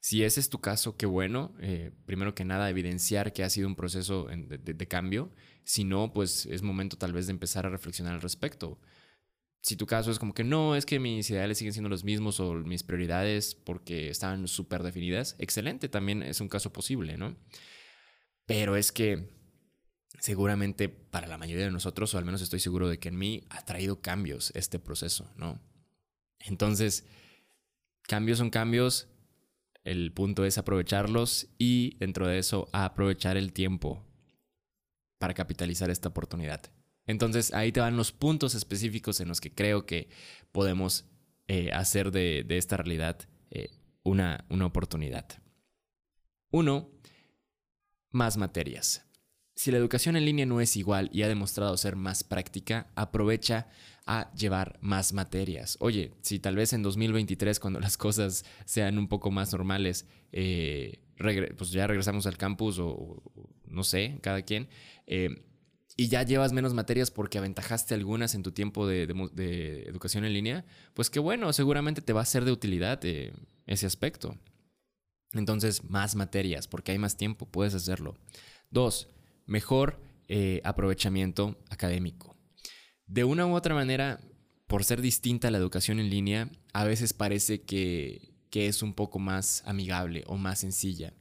Si 0.00 0.22
ese 0.22 0.38
es 0.38 0.50
tu 0.50 0.60
caso, 0.60 0.98
qué 0.98 1.06
bueno. 1.06 1.56
Eh, 1.60 1.90
primero 2.04 2.34
que 2.34 2.44
nada, 2.44 2.68
evidenciar 2.68 3.32
que 3.32 3.42
ha 3.42 3.48
sido 3.48 3.66
un 3.66 3.74
proceso 3.74 4.26
de, 4.26 4.88
cambio. 4.88 5.32
Si 5.64 5.84
no, 5.84 6.12
pues 6.12 6.44
es 6.44 6.60
momento 6.60 6.98
tal 6.98 7.14
vez 7.14 7.26
de 7.26 7.32
empezar 7.32 7.64
a 7.64 7.70
reflexionar 7.70 8.12
al 8.12 8.20
respecto. 8.20 8.78
Si 9.62 9.76
tu 9.76 9.86
caso 9.86 10.10
es 10.10 10.18
como 10.18 10.34
que 10.34 10.44
no, 10.44 10.76
es 10.76 10.84
que 10.84 11.00
mis 11.00 11.30
ideales 11.30 11.56
siguen 11.56 11.72
siendo 11.72 11.88
los 11.88 12.04
mismos 12.04 12.38
o 12.38 12.52
mis 12.52 12.82
prioridades 12.82 13.54
porque 13.54 14.10
estaban 14.10 14.46
súper 14.46 14.82
definidas, 14.82 15.36
excelente, 15.38 15.88
también 15.88 16.22
es 16.22 16.42
un 16.42 16.50
caso 16.50 16.70
posible, 16.70 17.16
¿no? 17.16 17.34
Pero 18.46 18.76
es 18.76 18.92
que 18.92 19.34
seguramente 20.18 20.88
para 20.88 21.26
la 21.26 21.38
mayoría 21.38 21.64
de 21.66 21.70
nosotros, 21.70 22.14
o 22.14 22.18
al 22.18 22.24
menos 22.24 22.40
estoy 22.40 22.60
seguro 22.60 22.88
de 22.88 22.98
que 22.98 23.08
en 23.08 23.18
mí, 23.18 23.44
ha 23.50 23.64
traído 23.64 24.00
cambios 24.00 24.52
este 24.54 24.78
proceso, 24.78 25.30
¿no? 25.36 25.60
Entonces, 26.40 27.04
cambios 28.02 28.38
son 28.38 28.50
cambios, 28.50 29.08
el 29.84 30.12
punto 30.12 30.44
es 30.44 30.56
aprovecharlos 30.56 31.48
y 31.58 31.96
dentro 31.98 32.26
de 32.26 32.38
eso 32.38 32.68
aprovechar 32.72 33.36
el 33.36 33.52
tiempo 33.52 34.02
para 35.18 35.34
capitalizar 35.34 35.90
esta 35.90 36.08
oportunidad. 36.08 36.72
Entonces 37.06 37.52
ahí 37.52 37.70
te 37.70 37.80
van 37.80 37.96
los 37.96 38.12
puntos 38.12 38.54
específicos 38.54 39.20
en 39.20 39.28
los 39.28 39.40
que 39.40 39.54
creo 39.54 39.84
que 39.84 40.08
podemos 40.52 41.04
eh, 41.48 41.70
hacer 41.72 42.10
de, 42.10 42.46
esta 42.48 42.78
realidad 42.78 43.18
eh, 43.50 43.70
una, 44.02 44.46
una 44.48 44.66
oportunidad. 44.66 45.26
Uno, 46.50 46.90
más 48.14 48.36
materias. 48.36 49.04
Si 49.56 49.70
la 49.70 49.78
educación 49.78 50.16
en 50.16 50.24
línea 50.24 50.46
no 50.46 50.60
es 50.60 50.76
igual 50.76 51.10
y 51.12 51.22
ha 51.22 51.28
demostrado 51.28 51.76
ser 51.76 51.94
más 51.94 52.24
práctica, 52.24 52.88
aprovecha 52.96 53.68
a 54.06 54.32
llevar 54.34 54.78
más 54.80 55.12
materias. 55.12 55.76
Oye, 55.80 56.12
si 56.22 56.38
tal 56.38 56.56
vez 56.56 56.72
en 56.72 56.82
2023, 56.82 57.60
cuando 57.60 57.80
las 57.80 57.96
cosas 57.96 58.44
sean 58.64 58.98
un 58.98 59.08
poco 59.08 59.30
más 59.30 59.52
normales, 59.52 60.06
eh, 60.32 61.00
pues 61.56 61.70
ya 61.70 61.86
regresamos 61.86 62.26
al 62.26 62.36
campus 62.36 62.78
o, 62.80 63.22
no 63.66 63.84
sé, 63.84 64.18
cada 64.22 64.42
quien, 64.42 64.68
eh, 65.06 65.44
y 65.96 66.08
ya 66.08 66.24
llevas 66.24 66.52
menos 66.52 66.74
materias 66.74 67.12
porque 67.12 67.38
aventajaste 67.38 67.94
algunas 67.94 68.34
en 68.34 68.42
tu 68.42 68.50
tiempo 68.50 68.86
de, 68.86 69.04
educación 69.86 70.24
en 70.24 70.32
línea, 70.32 70.64
pues 70.94 71.08
qué 71.10 71.20
bueno, 71.20 71.52
seguramente 71.52 72.02
te 72.02 72.12
va 72.12 72.22
a 72.22 72.26
ser 72.26 72.44
de 72.44 72.50
utilidad 72.50 73.00
eh, 73.04 73.32
ese 73.66 73.86
aspecto. 73.86 74.36
Entonces, 75.34 75.84
más 75.84 76.14
materias, 76.14 76.68
porque 76.68 76.92
hay 76.92 76.98
más 76.98 77.16
tiempo, 77.16 77.46
puedes 77.46 77.74
hacerlo. 77.74 78.16
Dos, 78.70 79.08
mejor 79.46 80.00
aprovechamiento 80.64 81.56
académico. 81.70 82.34
De 83.06 83.24
una 83.24 83.46
u 83.46 83.54
otra 83.54 83.74
manera, 83.74 84.20
por 84.66 84.84
ser 84.84 85.00
distinta 85.00 85.48
a 85.48 85.50
la 85.50 85.58
educación 85.58 86.00
en 86.00 86.10
línea, 86.10 86.50
a 86.72 86.84
veces 86.84 87.12
parece 87.12 87.62
que, 87.62 88.32
es 88.52 88.84
un 88.84 88.94
poco 88.94 89.18
más 89.18 89.64
amigable 89.66 90.22
o 90.28 90.36
más 90.36 90.60
sencilla. 90.60 91.12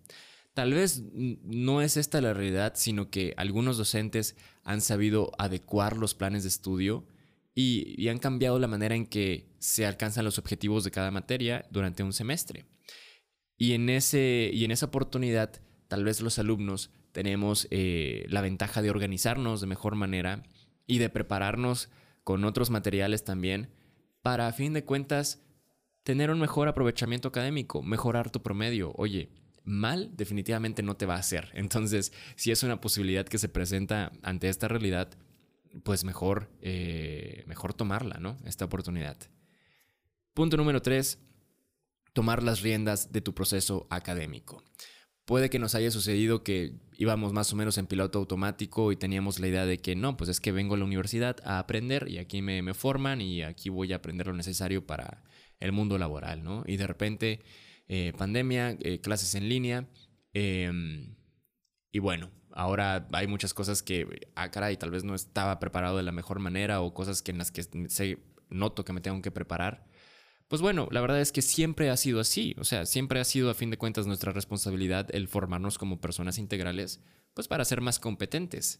Tal 0.53 0.71
vez 0.71 1.01
no 1.13 1.81
es 1.81 1.97
esta 1.97 2.21
la 2.21 2.31
realidad, 2.31 2.73
sino 2.75 3.09
que 3.09 3.33
algunos 3.37 3.77
docentes 3.77 4.35
han 4.63 4.81
sabido 4.81 5.31
adecuar 5.39 5.97
los 5.97 6.13
planes 6.13 6.43
de 6.43 6.49
estudio 6.49 7.07
y, 7.55 7.99
y, 7.99 8.09
han 8.09 8.19
cambiado 8.19 8.59
la 8.59 8.67
manera 8.67 8.93
en 8.93 9.07
que 9.07 9.47
se 9.57 9.87
alcanzan 9.87 10.25
los 10.25 10.37
objetivos 10.37 10.83
de 10.83 10.91
cada 10.91 11.09
materia 11.09 11.65
durante 11.71 12.03
un 12.03 12.13
semestre. 12.13 12.65
Y 13.57 13.73
en, 13.73 13.89
ese, 13.89 14.49
y 14.53 14.65
en 14.65 14.71
esa 14.71 14.87
oportunidad, 14.87 15.61
tal 15.87 16.03
vez 16.03 16.21
los 16.21 16.39
alumnos 16.39 16.91
tenemos 17.11 17.67
eh, 17.71 18.25
la 18.29 18.41
ventaja 18.41 18.81
de 18.81 18.89
organizarnos 18.89 19.61
de 19.61 19.67
mejor 19.67 19.95
manera 19.95 20.43
y 20.87 20.97
de 20.97 21.09
prepararnos 21.09 21.89
con 22.23 22.43
otros 22.43 22.69
materiales 22.69 23.23
también 23.23 23.69
para, 24.21 24.47
a 24.47 24.53
fin 24.53 24.73
de 24.73 24.83
cuentas, 24.83 25.43
tener 26.03 26.31
un 26.31 26.39
mejor 26.39 26.67
aprovechamiento 26.67 27.27
académico, 27.27 27.81
mejorar 27.81 28.29
tu 28.31 28.41
promedio. 28.41 28.93
Oye, 28.95 29.29
mal 29.63 30.11
definitivamente 30.15 30.83
no 30.83 30.95
te 30.95 31.05
va 31.05 31.15
a 31.15 31.19
hacer. 31.19 31.49
Entonces, 31.53 32.11
si 32.35 32.51
es 32.51 32.63
una 32.63 32.81
posibilidad 32.81 33.25
que 33.25 33.37
se 33.37 33.49
presenta 33.49 34.11
ante 34.21 34.49
esta 34.49 34.67
realidad, 34.67 35.09
pues 35.83 36.03
mejor, 36.03 36.49
eh, 36.61 37.43
mejor 37.47 37.73
tomarla, 37.73 38.17
¿no? 38.19 38.37
Esta 38.45 38.65
oportunidad. 38.65 39.17
Punto 40.33 40.57
número 40.57 40.81
tres, 40.81 41.19
tomar 42.13 42.43
las 42.43 42.61
riendas 42.61 43.11
de 43.11 43.21
tu 43.21 43.33
proceso 43.33 43.87
académico. 43.89 44.63
Puede 45.25 45.49
que 45.49 45.59
nos 45.59 45.73
haya 45.73 45.89
sucedido 45.89 46.43
que 46.43 46.79
íbamos 46.97 47.33
más 47.33 47.51
o 47.53 47.55
menos 47.55 47.77
en 47.77 47.87
piloto 47.87 48.19
automático 48.19 48.91
y 48.91 48.97
teníamos 48.97 49.39
la 49.39 49.47
idea 49.47 49.65
de 49.65 49.79
que 49.79 49.95
no, 49.95 50.17
pues 50.17 50.29
es 50.29 50.41
que 50.41 50.51
vengo 50.51 50.75
a 50.75 50.77
la 50.77 50.85
universidad 50.85 51.37
a 51.45 51.59
aprender 51.59 52.07
y 52.09 52.17
aquí 52.17 52.41
me, 52.41 52.73
forman 52.73 53.21
y 53.21 53.41
aquí 53.41 53.69
voy 53.69 53.93
a 53.93 53.97
aprender 53.97 54.27
lo 54.27 54.33
necesario 54.33 54.85
para 54.85 55.23
el 55.59 55.71
mundo 55.71 55.97
laboral, 55.97 56.43
¿no? 56.43 56.63
Y 56.67 56.75
de 56.75 56.87
repente, 56.87 57.39
eh, 57.87 58.11
pandemia, 58.17 58.77
eh, 58.81 58.99
clases 58.99 59.33
en 59.35 59.47
línea, 59.47 59.87
em, 60.33 61.15
y 61.91 61.99
bueno, 61.99 62.29
ahora 62.51 63.07
hay 63.13 63.27
muchas 63.27 63.53
cosas 63.53 63.81
que, 63.81 64.27
ah, 64.35 64.51
caray, 64.51 64.75
tal 64.75 64.91
vez 64.91 65.05
no 65.05 65.15
estaba 65.15 65.59
preparado 65.59 65.97
de 65.97 66.03
la 66.03 66.11
mejor 66.11 66.39
manera 66.39 66.81
o 66.81 66.93
cosas 66.93 67.21
que 67.21 67.31
en 67.31 67.37
las 67.37 67.51
que 67.51 67.63
se, 67.63 68.17
noto 68.49 68.83
que 68.83 68.93
me 68.93 69.01
tengo 69.01 69.21
que 69.21 69.31
preparar. 69.31 69.85
Pues 70.47 70.61
bueno, 70.61 70.87
la 70.91 71.01
verdad 71.01 71.21
es 71.21 71.31
que 71.31 71.41
siempre 71.41 71.89
ha 71.89 71.97
sido 71.97 72.19
así, 72.19 72.55
o 72.59 72.63
sea, 72.63 72.85
siempre 72.85 73.19
ha 73.19 73.23
sido 73.23 73.49
a 73.49 73.53
fin 73.53 73.69
de 73.69 73.77
cuentas 73.77 74.05
nuestra 74.05 74.31
responsabilidad 74.31 75.07
el 75.13 75.27
formarnos 75.27 75.77
como 75.77 76.01
personas 76.01 76.37
integrales, 76.37 76.99
pues 77.33 77.47
para 77.47 77.65
ser 77.65 77.81
más 77.81 77.99
competentes. 77.99 78.79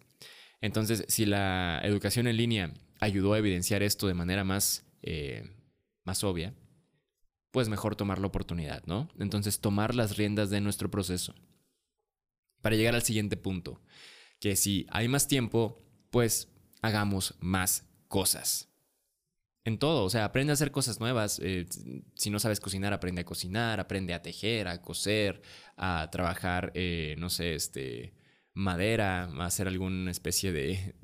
Entonces, 0.62 1.06
si 1.08 1.26
la 1.26 1.82
educación 1.84 2.28
en 2.28 2.38
línea 2.38 2.74
ayudó 3.00 3.34
a 3.34 3.40
evidenciar 3.40 3.84
esto 3.84 4.08
de 4.08 4.14
manera 4.14 4.44
más, 4.44 4.86
eh, 5.02 5.50
más 6.04 6.24
obvia, 6.24 6.54
pues 7.52 7.70
mejor 7.70 7.96
tomar 7.96 8.20
la 8.20 8.28
oportunidad, 8.28 8.84
¿no? 8.86 9.10
Entonces, 9.20 9.60
tomar 9.60 9.96
las 9.96 10.18
riendas 10.18 10.50
de 10.50 10.62
nuestro 10.62 10.90
proceso. 10.90 11.36
Para 12.62 12.76
llegar 12.76 12.96
al 12.96 13.04
siguiente 13.04 13.36
punto, 13.36 13.82
que 14.40 14.56
si 14.56 14.86
hay 14.90 15.08
más 15.08 15.28
tiempo, 15.28 15.82
pues 16.12 16.50
hagamos 16.82 17.36
más 17.40 17.86
cosas 18.08 18.73
en 19.66 19.78
todo, 19.78 20.04
o 20.04 20.10
sea, 20.10 20.26
aprende 20.26 20.52
a 20.52 20.56
hacer 20.56 20.72
cosas 20.72 21.00
nuevas. 21.00 21.40
Eh, 21.42 21.66
si 22.16 22.30
no 22.30 22.40
sabes 22.40 22.60
cocinar, 22.60 22.94
aprende 22.94 23.22
a 23.22 23.26
cocinar, 23.26 23.80
aprende 23.80 24.14
a 24.14 24.22
tejer, 24.22 24.68
a 24.68 24.82
coser, 24.82 25.42
a 25.78 26.10
trabajar, 26.12 26.72
eh, 26.76 27.16
no 27.18 27.30
sé, 27.30 27.56
este, 27.56 28.14
madera, 28.54 29.24
a 29.24 29.46
hacer 29.46 29.68
alguna 29.68 30.12
especie 30.12 30.52
de, 30.52 30.96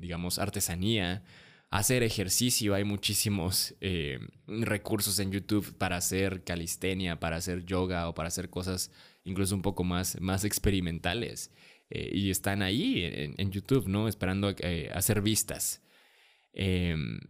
digamos, 0.00 0.38
artesanía, 0.38 1.24
hacer 1.70 2.02
ejercicio. 2.02 2.74
Hay 2.74 2.84
muchísimos 2.84 3.74
eh, 3.82 4.18
recursos 4.46 5.18
en 5.18 5.30
YouTube 5.30 5.76
para 5.76 5.96
hacer 5.96 6.42
calistenia, 6.42 7.20
para 7.20 7.36
hacer 7.36 7.66
yoga 7.66 8.08
o 8.08 8.14
para 8.14 8.28
hacer 8.28 8.48
cosas 8.48 8.90
incluso 9.24 9.54
un 9.54 9.62
poco 9.62 9.84
más, 9.84 10.20
más 10.20 10.44
experimentales. 10.44 11.52
y 11.90 12.30
están 12.30 12.62
ahí 12.62 13.02
en, 13.04 13.50
YouTube, 13.52 13.86
¿no? 13.88 14.08
Esperando 14.08 14.48
a, 14.48 15.02
ser 15.02 15.20
vistas. 15.22 15.82
Em, 16.52 17.20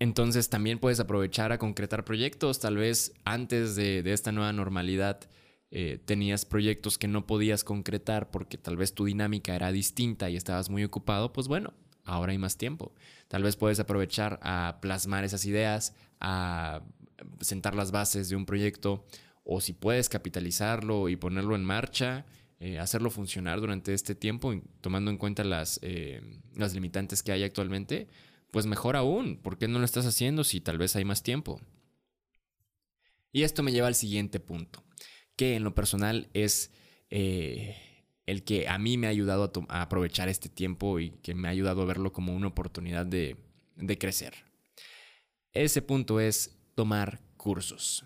entonces 0.00 0.48
también 0.48 0.78
puedes 0.78 0.98
aprovechar 0.98 1.52
a 1.52 1.58
concretar 1.58 2.04
proyectos. 2.06 2.58
Tal 2.58 2.76
vez 2.76 3.12
antes 3.24 3.76
de, 3.76 4.02
esta 4.06 4.32
nueva 4.32 4.52
normalidad 4.52 5.20
eh, 5.70 6.00
tenías 6.04 6.46
proyectos 6.46 6.96
que 6.96 7.06
no 7.06 7.26
podías 7.26 7.64
concretar 7.64 8.30
porque 8.30 8.56
tal 8.56 8.78
vez 8.78 8.94
tu 8.94 9.04
dinámica 9.04 9.54
era 9.54 9.70
distinta 9.70 10.30
y 10.30 10.36
estabas 10.36 10.70
muy 10.70 10.84
ocupado. 10.84 11.34
Pues 11.34 11.48
bueno, 11.48 11.74
ahora 12.04 12.32
hay 12.32 12.38
más 12.38 12.56
tiempo. 12.56 12.94
Tal 13.28 13.42
vez 13.42 13.56
puedes 13.56 13.78
aprovechar 13.78 14.40
a 14.42 14.78
plasmar 14.80 15.24
esas 15.24 15.44
ideas, 15.44 15.94
a 16.18 16.82
sentar 17.40 17.74
las 17.74 17.90
bases 17.90 18.30
de 18.30 18.36
un 18.36 18.46
proyecto 18.46 19.04
o 19.44 19.60
si 19.60 19.74
puedes 19.74 20.08
capitalizarlo 20.08 21.10
y 21.10 21.16
ponerlo 21.16 21.54
en 21.54 21.64
marcha. 21.64 22.24
Eh, 22.58 22.78
hacerlo 22.78 23.10
funcionar 23.10 23.60
durante 23.60 23.92
este 23.92 24.14
tiempo, 24.14 24.54
tomando 24.80 25.10
en 25.10 25.18
cuenta 25.18 25.44
las, 25.44 25.78
eh, 25.82 26.20
las 26.54 26.74
limitantes 26.74 27.22
que 27.22 27.32
hay 27.32 27.42
actualmente, 27.42 28.06
pues 28.50 28.66
mejor 28.66 28.96
aún, 28.96 29.36
¿por 29.36 29.58
qué 29.58 29.68
no 29.68 29.78
lo 29.78 29.84
estás 29.84 30.06
haciendo 30.06 30.44
si 30.44 30.60
tal 30.60 30.78
vez 30.78 30.96
hay 30.96 31.04
más 31.04 31.22
tiempo? 31.22 31.60
Y 33.32 33.42
esto 33.42 33.62
me 33.62 33.72
lleva 33.72 33.86
al 33.86 33.94
siguiente 33.94 34.40
punto, 34.40 34.82
que 35.36 35.54
en 35.54 35.64
lo 35.64 35.74
personal 35.74 36.28
es 36.34 36.72
eh, 37.10 37.76
el 38.26 38.44
que 38.44 38.68
a 38.68 38.78
mí 38.78 38.96
me 38.96 39.06
ha 39.06 39.10
ayudado 39.10 39.52
a, 39.68 39.82
aprovechar 39.82 40.28
este 40.28 40.48
tiempo 40.48 40.98
y 40.98 41.10
que 41.22 41.34
me 41.34 41.48
ha 41.48 41.52
ayudado 41.52 41.82
a 41.82 41.86
verlo 41.86 42.12
como 42.12 42.34
una 42.34 42.48
oportunidad 42.48 43.06
de, 43.06 43.36
crecer. 43.98 44.34
Ese 45.52 45.82
punto 45.82 46.20
es 46.20 46.58
tomar 46.74 47.20
cursos. 47.36 48.04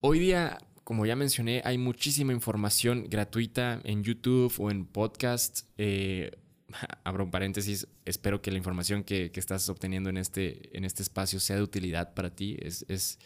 Hoy 0.00 0.20
día, 0.20 0.58
como 0.84 1.06
ya 1.06 1.16
mencioné, 1.16 1.62
hay 1.64 1.78
muchísima 1.78 2.32
información 2.32 3.08
gratuita 3.08 3.80
en 3.84 4.04
YouTube 4.04 4.54
o 4.58 4.70
en 4.70 4.86
podcast. 4.86 5.62
Eh, 5.76 6.30
abro 7.04 7.24
un 7.24 7.30
paréntesis, 7.30 7.88
espero 8.04 8.42
que 8.42 8.50
la 8.50 8.58
información 8.58 9.04
que, 9.04 9.30
estás 9.34 9.68
obteniendo 9.68 10.10
en 10.10 10.16
este, 10.16 10.76
en 10.76 10.84
este 10.84 11.02
espacio 11.02 11.40
sea 11.40 11.56
de 11.56 11.62
utilidad 11.62 12.14
para 12.14 12.34
ti. 12.34 12.56
Es, 12.60 12.84
es, 12.88 13.18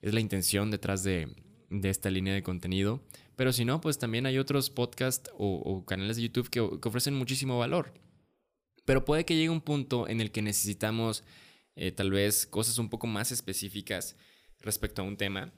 la 0.00 0.20
intención 0.20 0.70
detrás 0.70 1.02
de, 1.02 1.34
esta 1.82 2.10
línea 2.10 2.34
de 2.34 2.42
contenido. 2.42 3.04
Pero 3.36 3.52
si 3.52 3.64
no, 3.64 3.80
pues 3.80 3.98
también 3.98 4.26
hay 4.26 4.38
otros 4.38 4.70
podcasts 4.70 5.30
o, 5.36 5.84
canales 5.84 6.16
de 6.16 6.22
YouTube 6.22 6.50
que, 6.50 6.60
ofrecen 6.60 7.14
muchísimo 7.14 7.58
valor. 7.58 7.94
Pero 8.84 9.04
puede 9.04 9.24
que 9.24 9.36
llegue 9.36 9.50
un 9.50 9.60
punto 9.60 10.08
en 10.08 10.20
el 10.20 10.30
que 10.30 10.40
necesitamos 10.40 11.24
eh, 11.76 11.92
tal 11.92 12.10
vez 12.10 12.46
cosas 12.46 12.78
un 12.78 12.88
poco 12.88 13.06
más 13.06 13.32
específicas 13.32 14.16
respecto 14.60 15.02
a 15.02 15.04
un 15.04 15.16
tema 15.16 15.52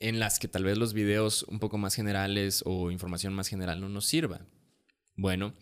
en 0.00 0.18
las 0.18 0.38
que 0.38 0.48
tal 0.48 0.64
vez 0.64 0.76
los 0.76 0.92
videos 0.92 1.44
un 1.44 1.58
poco 1.58 1.78
más 1.78 1.94
generales 1.94 2.62
o 2.66 2.90
información 2.90 3.32
más 3.32 3.48
general 3.48 3.80
no 3.80 3.88
nos 3.88 4.06
sirva. 4.06 4.44
Bueno, 5.16 5.54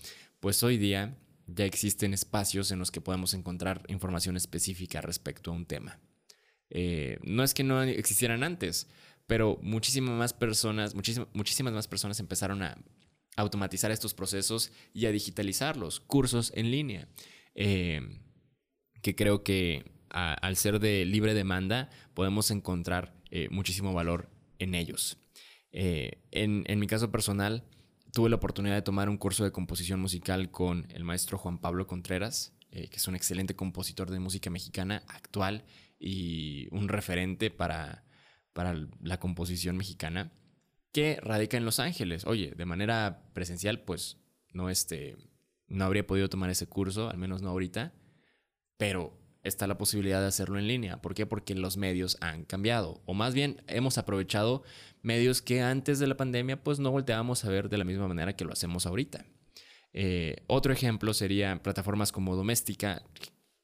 pues 0.45 0.63
hoy 0.63 0.77
día 0.77 1.17
ya 1.47 1.65
existen 1.65 2.13
espacios 2.13 2.71
en 2.71 2.79
los 2.79 2.91
que 2.91 3.01
podemos 3.01 3.33
encontrar 3.33 3.83
información 3.89 4.37
específica 4.37 5.01
respecto 5.01 5.51
a 5.51 5.55
un 5.55 5.65
tema. 5.65 5.99
Eh, 6.69 7.19
no 7.23 7.43
es 7.45 7.55
que 7.55 7.65
no 7.65 7.83
existieran 7.83 8.43
antes, 8.43 8.87
pero 9.27 9.59
muchísimas 9.63 10.11
más 10.11 10.35
personas, 10.35 10.95
muchísimas, 10.95 11.73
más 11.73 11.89
personas 11.89 12.21
empezaron 12.21 12.63
a 12.63 12.77
automatizar 13.39 13.91
estos 13.91 14.13
procesos 14.13 14.71
y 14.93 15.07
a 15.07 15.13
digitalizarlos, 15.13 16.01
cursos 16.01 16.53
en 16.55 16.71
línea, 16.71 17.09
eh, 17.55 18.03
que 19.01 19.17
creo 19.17 19.45
que 19.45 19.93
al 20.11 20.57
ser 20.59 20.79
de 20.79 21.07
libre 21.07 21.33
demanda 21.33 21.89
podemos 22.13 22.51
encontrar 22.51 23.15
eh, 23.31 23.49
muchísimo 23.51 23.95
valor 23.95 24.29
en 24.59 24.75
ellos. 24.75 25.17
en, 25.73 26.79
mi 26.79 26.87
caso 26.87 27.11
personal, 27.11 27.65
tuve 28.14 28.30
la 28.30 28.37
oportunidad 28.37 28.76
de 28.76 28.83
tomar 28.83 29.09
un 29.09 29.18
curso 29.18 29.44
de 29.44 29.50
composición 29.50 30.00
musical 30.00 30.50
con 30.50 30.87
el 30.90 31.02
maestro 31.04 31.37
Juan 31.37 31.59
Pablo 31.59 31.88
Contreras, 31.88 32.54
eh, 32.71 32.88
que 32.88 32.97
es 32.97 33.09
un 33.09 33.16
excelente 33.16 33.56
compositor 33.56 34.09
de 34.11 34.21
música 34.21 34.50
mexicana 34.50 35.02
actual 35.09 35.64
y 35.99 36.68
un 36.71 36.88
referente 36.88 37.50
para, 37.50 38.04
para 38.52 38.76
la 39.02 39.18
composición 39.18 39.76
mexicana, 39.76 40.33
que 40.92 41.18
radica 41.23 41.56
en 41.56 41.64
Los 41.64 41.80
Ángeles. 41.80 42.25
Oye, 42.25 42.52
de 42.56 42.64
manera 42.64 43.25
presencial, 43.33 43.80
pues 43.80 44.18
no, 44.52 44.71
este, 44.71 45.16
no 45.66 45.85
habría 45.85 46.06
podido 46.06 46.28
tomar 46.28 46.50
ese 46.50 46.68
curso, 46.68 47.11
al 47.11 47.18
menos 47.18 47.42
no 47.42 47.50
ahorita, 47.50 47.94
pero 48.76 49.18
está 49.45 49.67
la 49.67 49.79
posibilidad 49.79 50.21
de 50.21 50.27
hacerlo 50.27 50.59
en 50.59 50.67
línea. 50.67 51.01
¿Por 51.01 51.15
qué? 51.15 51.27
Porque 51.27 51.55
los 51.55 51.77
medios 51.77 52.17
han 52.21 52.45
cambiado. 52.45 53.03
O 53.05 53.15
más 53.15 53.35
bien 53.35 53.63
hemos 53.69 53.99
aprovechado 53.99 54.63
medios 55.03 55.43
que 55.43 55.61
antes 55.61 55.99
de 55.99 56.07
la 56.07 56.17
pandemia 56.17 56.65
pues 56.65 56.81
no 56.81 56.91
volteábamos 56.91 57.45
a 57.45 57.51
ver 57.51 57.69
de 57.69 57.79
la 57.79 57.85
misma 57.85 58.09
manera 58.09 58.35
que 58.35 58.45
lo 58.45 58.53
hacemos 58.53 58.87
ahorita. 58.87 59.27
Eh, 59.93 60.37
otro 60.49 60.73
ejemplo 60.73 61.15
sería 61.15 61.63
plataformas 61.63 62.11
como 62.11 62.35
Doméstica. 62.35 63.03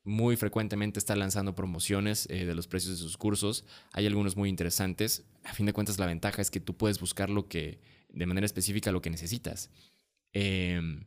Muy 0.04 0.36
frecuentemente 0.36 0.98
está 0.98 1.16
lanzando 1.16 1.54
promociones 1.54 2.26
eh, 2.30 2.44
de 2.44 2.54
los 2.54 2.68
precios 2.68 2.92
de 2.92 2.98
sus 2.98 3.16
cursos. 3.16 3.64
Hay 3.92 4.06
algunos 4.06 4.36
muy 4.36 4.48
interesantes. 4.48 5.24
A 5.44 5.54
fin 5.54 5.66
de 5.66 5.72
cuentas, 5.72 5.98
la 5.98 6.06
ventaja 6.06 6.42
es 6.42 6.50
que 6.50 6.60
tú 6.60 6.76
puedes 6.76 7.00
buscar 7.00 7.30
lo 7.30 7.48
que, 7.48 7.80
de 8.10 8.26
manera 8.26 8.44
específica, 8.44 8.92
lo 8.92 9.02
que 9.02 9.10
necesitas. 9.10 9.70
Em, 10.32 11.04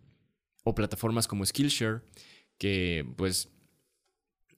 o 0.64 0.76
plataformas 0.76 1.28
como 1.28 1.46
Skillshare, 1.46 2.02
que 2.58 3.06
pues 3.16 3.53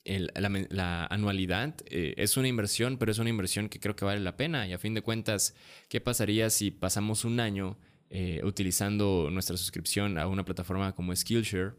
la, 0.05 1.07
anualidad 1.07 1.75
eh, 1.87 2.13
es 2.17 2.37
una 2.37 2.47
inversión, 2.47 2.97
pero 2.97 3.11
es 3.11 3.17
una 3.17 3.29
inversión 3.29 3.69
que 3.69 3.79
creo 3.79 3.95
que 3.95 4.05
vale 4.05 4.19
la 4.19 4.37
pena. 4.37 4.67
Y 4.67 4.73
a 4.73 4.77
fin 4.77 4.93
de 4.93 5.01
cuentas, 5.01 5.55
¿qué 5.89 5.99
pasaría 5.99 6.49
si 6.49 6.71
pasamos 6.71 7.25
un 7.25 7.39
año 7.39 7.77
eh, 8.09 8.41
utilizando 8.43 9.29
nuestra 9.31 9.57
suscripción 9.57 10.17
a 10.19 10.27
una 10.27 10.45
plataforma 10.45 10.93
como 10.93 11.15
Skillshare 11.15 11.73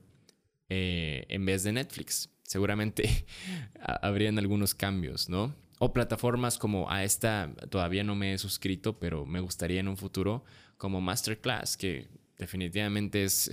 eh, 0.68 1.24
en 1.28 1.46
vez 1.46 1.62
de 1.62 1.72
Netflix? 1.72 2.30
Seguramente 2.42 3.26
habrían 3.80 4.38
algunos 4.38 4.74
cambios, 4.74 5.28
¿no? 5.28 5.54
O 5.78 5.92
plataformas 5.92 6.58
como 6.58 6.90
a 6.90 7.04
esta 7.04 7.54
todavía 7.70 8.02
no 8.02 8.16
me 8.16 8.32
he 8.32 8.38
suscrito, 8.38 8.98
pero 8.98 9.26
me 9.26 9.40
gustaría 9.40 9.80
en 9.80 9.88
un 9.88 9.96
futuro, 9.96 10.44
como 10.78 11.00
Masterclass, 11.00 11.76
que 11.76 12.08
definitivamente 12.38 13.24
es, 13.24 13.52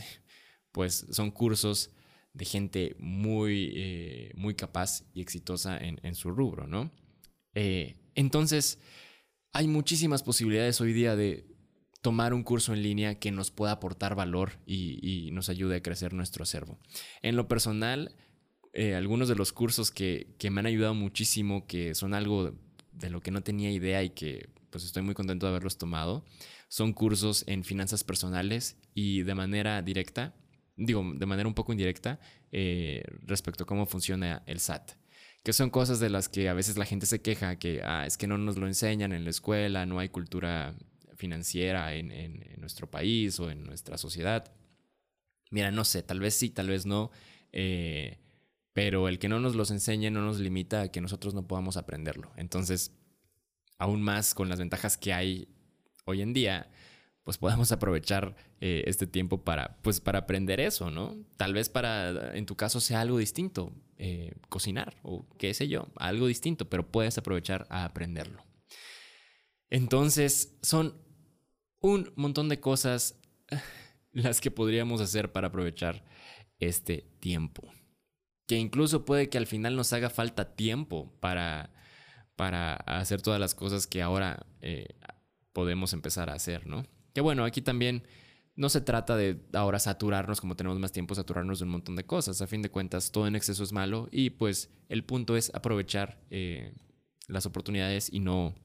pues 0.72 1.06
son 1.12 1.32
cursos 1.32 1.92
de 2.34 2.46
gente 2.46 2.96
muy, 3.00 3.72
eh, 3.76 4.32
muy 4.36 4.56
capaz 4.56 5.04
y 5.14 5.22
exitosa 5.22 5.78
en, 5.78 6.16
su 6.16 6.32
rubro, 6.32 6.68
¿no? 6.68 6.92
Eh, 7.54 7.96
entonces, 8.16 8.80
hay 9.54 9.68
muchísimas 9.68 10.24
posibilidades 10.24 10.82
hoy 10.82 10.94
día 10.94 11.16
de 11.16 11.46
tomar 12.02 12.34
un 12.34 12.44
curso 12.44 12.74
en 12.74 12.82
línea 12.82 13.20
que 13.20 13.32
nos 13.32 13.52
pueda 13.52 13.74
aportar 13.74 14.16
valor 14.16 14.60
y, 14.66 15.30
nos 15.32 15.50
ayude 15.50 15.78
a 15.78 15.82
crecer 15.82 16.14
nuestro 16.14 16.44
acervo. 16.44 16.80
En 17.22 17.36
lo 17.36 17.48
personal, 17.48 18.16
eh, 18.74 18.96
algunos 18.96 19.30
de 19.30 19.36
los 19.36 19.54
cursos 19.54 19.92
que, 19.92 20.36
que, 20.40 20.50
me 20.50 20.60
han 20.60 20.66
ayudado 20.66 20.96
muchísimo, 20.96 21.66
que 21.68 21.94
son 21.96 22.14
algo 22.14 22.56
de 22.92 23.10
lo 23.10 23.22
que 23.22 23.32
no 23.32 23.42
tenía 23.42 23.72
idea 23.72 24.04
y 24.04 24.10
que 24.10 24.50
pues 24.70 24.84
estoy 24.84 25.04
muy 25.04 25.14
contento 25.14 25.46
de 25.46 25.52
haberlos 25.52 25.78
tomado, 25.78 26.26
son 26.68 26.94
cursos 26.94 27.44
en 27.48 27.64
finanzas 27.64 28.04
personales 28.04 28.78
y 28.96 29.22
de 29.22 29.36
manera 29.36 29.82
directa 29.84 30.36
digo, 30.76 31.04
de 31.16 31.26
manera 31.26 31.48
un 31.48 31.54
poco 31.54 31.72
indirecta, 31.72 32.20
eh, 32.52 33.04
respecto 33.22 33.64
a 33.64 33.68
cómo 33.68 33.86
funciona 33.86 34.44
el 34.46 34.60
SAT. 34.60 34.94
Que 35.44 35.54
son 35.54 35.70
cosas 35.70 36.00
de 36.00 36.10
las 36.10 36.30
que 36.30 36.50
a 36.50 36.54
veces 36.54 36.78
la 36.78 36.86
gente 36.86 37.06
se 37.06 37.22
queja, 37.22 37.58
que 37.58 37.82
ah, 37.84 38.06
es 38.06 38.18
que 38.18 38.28
no 38.28 38.38
nos 38.38 38.58
lo 38.58 38.68
enseñan 38.68 39.12
en 39.12 39.24
la 39.24 39.30
escuela, 39.30 39.86
no 39.86 40.00
hay 40.00 40.10
cultura 40.10 40.76
financiera 41.16 41.94
en, 41.94 42.44
nuestro 42.58 42.90
país 42.90 43.40
o 43.40 43.50
en 43.50 43.64
nuestra 43.66 43.98
sociedad. 43.98 44.54
Mira, 45.52 45.72
no 45.72 45.84
sé, 45.84 46.02
tal 46.02 46.20
vez 46.20 46.34
sí, 46.36 46.50
tal 46.50 46.70
vez 46.70 46.86
no, 46.86 47.12
eh, 47.52 48.20
pero 48.72 49.08
el 49.08 49.20
que 49.20 49.30
no 49.30 49.40
nos 49.40 49.56
los 49.56 49.70
enseñe 49.70 50.10
no 50.12 50.22
nos 50.22 50.40
limita 50.40 50.82
a 50.82 50.92
que 50.92 51.02
nosotros 51.02 51.34
no 51.34 51.46
podamos 51.46 51.78
aprenderlo. 51.78 52.32
Entonces, 52.38 52.92
aún 53.78 54.02
más 54.02 54.34
con 54.34 54.50
las 54.50 54.60
ventajas 54.60 54.98
que 54.98 55.14
hay 55.14 55.48
hoy 56.06 56.22
en 56.22 56.34
día, 56.34 56.72
pues 57.24 57.38
podemos 57.38 57.72
aprovechar 57.72 58.36
eh, 58.60 58.84
este 58.86 59.08
tiempo 59.08 59.44
para, 59.44 59.78
pues 59.82 60.02
para 60.02 60.20
aprender 60.20 60.60
eso, 60.60 60.92
¿no? 60.92 61.16
Tal 61.38 61.54
vez 61.54 61.70
para, 61.70 62.36
en 62.36 62.46
tu 62.46 62.56
caso, 62.56 62.80
sea 62.80 63.02
algo 63.02 63.18
distinto, 63.18 63.74
eh, 63.98 64.34
cocinar 64.50 64.98
o 65.04 65.26
qué 65.38 65.54
sé 65.54 65.68
yo, 65.68 65.88
algo 65.96 66.28
distinto, 66.28 66.70
pero 66.70 66.92
puedes 66.92 67.18
aprovechar 67.18 67.66
a 67.70 67.86
aprenderlo. 67.86 68.44
Entonces, 69.70 70.58
son 70.62 71.02
un 71.80 72.12
montón 72.16 72.50
de 72.50 72.60
cosas 72.60 73.20
las 74.12 74.42
que 74.42 74.52
podríamos 74.52 75.02
hacer 75.02 75.32
para 75.32 75.48
aprovechar 75.48 76.04
este 76.60 77.10
tiempo. 77.20 77.64
Que 78.48 78.58
incluso 78.58 79.06
puede 79.06 79.30
que 79.30 79.38
al 79.38 79.48
final 79.48 79.76
nos 79.76 79.94
haga 79.94 80.10
falta 80.10 80.56
tiempo 80.56 81.18
para, 81.22 81.74
para 82.36 82.76
hacer 82.76 83.22
todas 83.22 83.40
las 83.40 83.56
cosas 83.56 83.88
que 83.88 84.02
ahora 84.02 84.46
eh, 84.62 84.88
podemos 85.54 85.94
empezar 85.94 86.30
a 86.30 86.34
hacer, 86.34 86.68
¿no? 86.68 86.86
Que 87.14 87.22
bueno, 87.22 87.46
aquí 87.46 87.62
también 87.62 88.04
no 88.56 88.70
se 88.70 88.82
trata 88.82 89.16
de 89.16 89.40
ahora 89.54 89.80
saturarnos 89.80 90.40
como 90.40 90.56
tenemos 90.56 90.80
más 90.80 90.92
tiempo, 90.92 91.16
saturarnos 91.16 91.60
de 91.60 91.66
un 91.66 91.72
montón 91.72 91.96
de 91.96 92.06
cosas. 92.06 92.42
A 92.42 92.48
fin 92.48 92.62
de 92.62 92.70
cuentas, 92.70 93.12
todo 93.12 93.28
en 93.28 93.36
exceso 93.36 93.64
es 93.64 93.72
malo 93.72 94.10
y 94.12 94.32
pues 94.32 94.70
el 94.90 95.04
punto 95.04 95.36
es 95.36 95.52
aprovechar 95.54 96.20
eh, 96.30 96.74
las 97.28 97.46
oportunidades 97.46 98.12
y 98.12 98.20
no, 98.20 98.56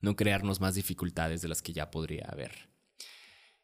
no 0.00 0.16
crearnos 0.16 0.60
más 0.60 0.74
dificultades 0.74 1.42
de 1.42 1.48
las 1.48 1.62
que 1.62 1.72
ya 1.72 1.90
podría 1.90 2.26
haber. 2.26 2.70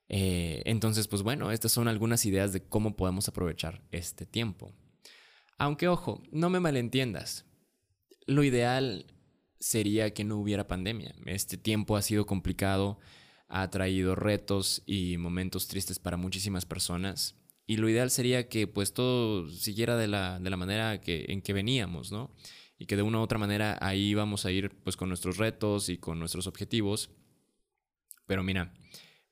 Eh, 0.08 0.62
entonces, 0.66 1.08
pues 1.08 1.22
bueno, 1.22 1.50
estas 1.50 1.72
son 1.72 1.88
algunas 1.88 2.26
ideas 2.26 2.52
de 2.52 2.62
cómo 2.62 2.96
podemos 2.96 3.28
aprovechar 3.28 3.82
este 3.90 4.26
tiempo. 4.26 4.72
Aunque 5.58 5.88
ojo, 5.88 6.22
no 6.30 6.50
me 6.50 6.60
malentiendas. 6.60 7.46
Lo 8.26 8.44
ideal 8.44 9.06
sería 9.58 10.12
que 10.12 10.24
no 10.24 10.36
hubiera 10.36 10.68
pandemia. 10.68 11.14
Este 11.24 11.56
tiempo 11.56 11.96
ha 11.96 12.02
sido 12.02 12.26
complicado 12.26 12.98
ha 13.54 13.68
traído 13.68 14.14
retos 14.14 14.82
y 14.86 15.18
momentos 15.18 15.68
tristes 15.68 15.98
para 15.98 16.16
muchísimas 16.16 16.64
personas. 16.64 17.36
Y 17.66 17.76
lo 17.76 17.86
ideal 17.90 18.10
sería 18.10 18.48
que 18.48 18.66
pues 18.66 18.94
todo 18.94 19.46
siguiera 19.50 19.98
de 19.98 20.08
la, 20.08 20.40
de 20.40 20.48
la 20.48 20.56
manera 20.56 21.02
que, 21.02 21.26
en 21.28 21.42
que 21.42 21.52
veníamos, 21.52 22.10
¿no? 22.10 22.34
Y 22.78 22.86
que 22.86 22.96
de 22.96 23.02
una 23.02 23.18
u 23.18 23.20
otra 23.20 23.38
manera 23.38 23.76
ahí 23.82 24.14
vamos 24.14 24.46
a 24.46 24.50
ir 24.50 24.70
pues 24.82 24.96
con 24.96 25.10
nuestros 25.10 25.36
retos 25.36 25.90
y 25.90 25.98
con 25.98 26.18
nuestros 26.18 26.46
objetivos. 26.46 27.10
Pero 28.26 28.42
mira, 28.42 28.72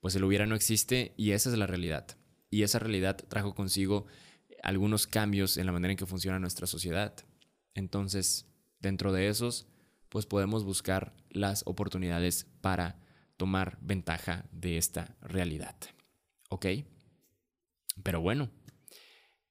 pues 0.00 0.14
el 0.14 0.24
hubiera 0.24 0.44
no 0.44 0.54
existe 0.54 1.14
y 1.16 1.30
esa 1.30 1.50
es 1.50 1.56
la 1.56 1.66
realidad. 1.66 2.18
Y 2.50 2.62
esa 2.62 2.78
realidad 2.78 3.16
trajo 3.16 3.54
consigo 3.54 4.04
algunos 4.62 5.06
cambios 5.06 5.56
en 5.56 5.64
la 5.64 5.72
manera 5.72 5.92
en 5.92 5.98
que 5.98 6.04
funciona 6.04 6.38
nuestra 6.38 6.66
sociedad. 6.66 7.14
Entonces, 7.72 8.46
dentro 8.80 9.12
de 9.12 9.28
esos, 9.28 9.66
pues 10.10 10.26
podemos 10.26 10.62
buscar 10.62 11.14
las 11.30 11.62
oportunidades 11.64 12.46
para 12.60 13.00
tomar 13.40 13.78
ventaja 13.80 14.44
de 14.52 14.76
esta 14.76 15.16
realidad. 15.22 15.74
¿Ok? 16.50 16.66
Pero 18.02 18.20
bueno, 18.20 18.50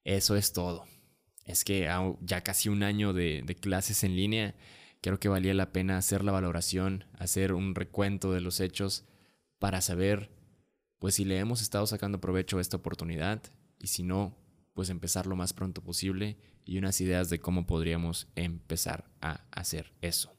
eso 0.04 0.36
es 0.36 0.52
todo. 0.52 0.86
Es 1.44 1.64
que 1.64 1.88
ya 2.20 2.44
casi 2.44 2.68
un 2.68 2.84
año 2.84 3.12
de, 3.12 3.44
clases 3.60 4.04
en 4.04 4.14
línea, 4.14 4.54
creo 5.00 5.18
que 5.18 5.28
valía 5.28 5.54
la 5.54 5.72
pena 5.72 5.98
hacer 5.98 6.22
la 6.22 6.30
valoración, 6.30 7.04
hacer 7.18 7.52
un 7.52 7.74
recuento 7.74 8.32
de 8.32 8.40
los 8.40 8.60
hechos 8.60 9.06
para 9.58 9.80
saber, 9.80 10.30
pues 11.00 11.16
si 11.16 11.24
le 11.24 11.40
hemos 11.40 11.60
estado 11.60 11.84
sacando 11.88 12.20
provecho 12.20 12.58
a 12.58 12.60
esta 12.60 12.76
oportunidad 12.76 13.42
y 13.80 13.88
si 13.88 14.04
no, 14.04 14.38
pues 14.72 14.88
empezar 14.88 15.26
lo 15.26 15.34
más 15.34 15.52
pronto 15.52 15.82
posible 15.82 16.38
y 16.64 16.78
unas 16.78 17.00
ideas 17.00 17.28
de 17.28 17.40
cómo 17.40 17.66
podríamos 17.66 18.28
empezar 18.36 19.10
a 19.20 19.48
hacer 19.50 19.92
eso. 20.00 20.32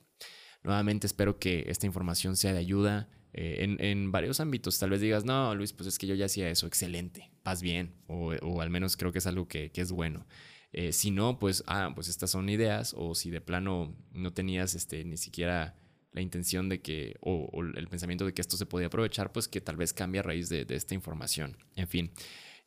Nuevamente 0.63 1.05
espero 1.05 1.37
que 1.37 1.65
esta 1.67 1.85
información 1.85 2.37
sea 2.37 2.53
de 2.53 2.59
ayuda 2.59 3.09
eh, 3.34 3.78
en, 3.80 4.12
varios 4.12 4.39
ámbitos. 4.39 4.78
Tal 4.80 4.89
vez 4.89 5.02
digas, 5.02 5.24
no, 5.26 5.56
Luis, 5.56 5.74
pues 5.74 5.88
es 5.88 5.98
que 5.98 6.08
yo 6.08 6.15
ya 6.15 6.26
hacía 6.26 6.50
eso, 6.50 6.67
excelente, 6.67 7.32
vas 7.44 7.62
bien, 7.62 7.94
o, 8.08 8.62
al 8.62 8.70
menos 8.70 8.98
creo 8.98 9.12
que 9.12 9.20
es 9.20 9.28
algo 9.28 9.48
que, 9.48 9.72
es 9.74 9.91
bueno. 9.91 10.26
Eh, 10.74 10.91
si 10.94 11.12
no, 11.12 11.39
pues, 11.39 11.63
ah, 11.67 11.91
pues 11.96 12.08
estas 12.08 12.32
son 12.32 12.50
ideas, 12.50 12.94
o 12.98 13.15
si 13.15 13.30
de 13.30 13.41
plano 13.41 13.96
no 14.13 14.34
tenías 14.34 14.76
este, 14.76 15.04
ni 15.04 15.17
siquiera 15.17 15.76
la 16.12 16.22
intención 16.22 16.70
de 16.70 16.82
que, 16.82 17.15
o, 17.22 17.50
el 17.76 17.88
pensamiento 17.88 18.26
de 18.26 18.34
que 18.34 18.41
esto 18.41 18.58
se 18.58 18.65
podía 18.65 18.88
aprovechar, 18.88 19.32
pues 19.32 19.48
que 19.48 19.62
tal 19.62 19.78
vez 19.78 19.94
cambie 19.94 20.20
a 20.20 20.24
raíz 20.24 20.50
de, 20.50 20.65
esta 20.70 20.94
información. 20.94 21.58
En 21.76 21.88
fin, 21.88 22.12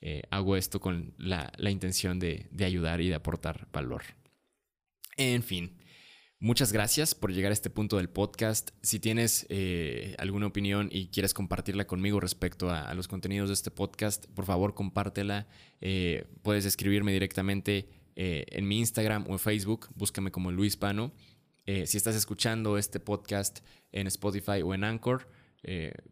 eh, 0.00 0.22
hago 0.30 0.56
esto 0.56 0.80
con 0.80 1.14
la, 1.18 1.52
intención 1.70 2.18
de, 2.18 2.48
de 2.50 2.64
ayudar 2.64 3.00
y 3.00 3.08
de 3.08 3.14
aportar 3.14 3.68
valor. 3.72 4.02
En 5.16 5.42
fin, 5.42 5.76
Muchas 6.44 6.74
gracias 6.74 7.14
por 7.14 7.32
llegar 7.32 7.52
a 7.52 7.54
este 7.54 7.70
punto 7.70 7.96
del 7.96 8.10
podcast. 8.10 8.72
Si 8.82 9.00
tienes 9.00 9.46
eh, 9.48 10.14
alguna 10.18 10.46
opinión 10.46 10.90
y 10.92 11.06
quieres 11.06 11.32
compartirla 11.32 11.86
conmigo 11.86 12.20
respecto 12.20 12.68
a, 12.68 12.92
los 12.92 13.08
contenidos 13.08 13.48
de 13.48 13.54
este 13.54 13.70
podcast, 13.70 14.26
por 14.26 14.44
favor 14.44 14.74
compártela. 14.74 15.46
Eh, 15.80 16.26
puedes 16.42 16.66
escribirme 16.66 17.14
directamente 17.14 17.88
eh, 18.14 18.44
en 18.50 18.68
mi 18.68 18.78
Instagram 18.78 19.24
o 19.26 19.32
en 19.32 19.38
Facebook. 19.38 19.88
Búscame 19.94 20.30
como 20.30 20.52
Luis 20.52 20.76
Pano. 20.76 21.14
si 21.64 21.96
estás 21.96 22.14
escuchando 22.14 22.76
este 22.76 23.00
podcast 23.00 23.60
en 23.90 24.06
Spotify 24.08 24.60
o 24.62 24.74
en 24.74 24.84
Anchor, 24.84 25.26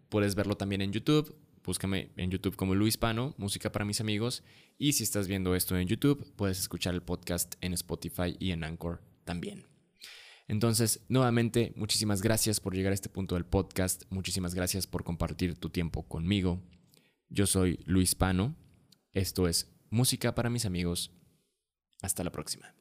puedes 0.09 0.35
verlo 0.35 0.57
también 0.57 0.81
en 0.81 0.93
YouTube. 0.93 1.37
Búscame 1.63 2.09
en 2.17 2.31
YouTube 2.31 2.57
como 2.57 2.75
Luis 2.75 2.97
Pano, 2.97 3.35
música 3.37 3.71
para 3.71 3.85
mis 3.85 4.01
amigos. 4.01 4.45
Y 4.79 4.95
si 4.95 5.05
estás 5.05 5.29
viendo 5.29 5.55
esto 5.55 5.77
en 5.77 5.87
YouTube, 5.87 6.25
puedes 6.37 6.59
escuchar 6.59 6.95
el 6.95 7.03
podcast 7.03 7.57
en 7.61 7.75
Spotify 7.75 8.35
y 8.39 8.53
en 8.53 8.65
Anchor 8.65 9.03
también. 9.27 9.72
Entonces, 10.49 11.01
nuevamente, 11.09 11.73
muchísimas 11.77 12.21
gracias 12.21 12.61
por 12.61 12.75
llegar 12.75 12.93
a 12.93 12.95
este 12.95 13.09
punto 13.09 13.37
del 13.37 13.45
podcast. 13.45 14.03
Muchísimas 14.11 14.55
gracias 14.55 14.87
por 14.87 15.05
compartir 15.05 15.57
tu 15.57 15.71
tiempo 15.71 16.03
conmigo. 16.03 16.61
Yo 17.29 17.47
soy 17.47 17.79
Luis 17.87 18.15
Pano. 18.15 18.55
Esto 19.13 19.49
es 19.49 19.69
Música 19.91 20.35
para 20.35 20.51
mis 20.51 20.65
amigos. 20.65 21.11
Hasta 22.03 22.25
la 22.25 22.33
próxima. 22.33 22.75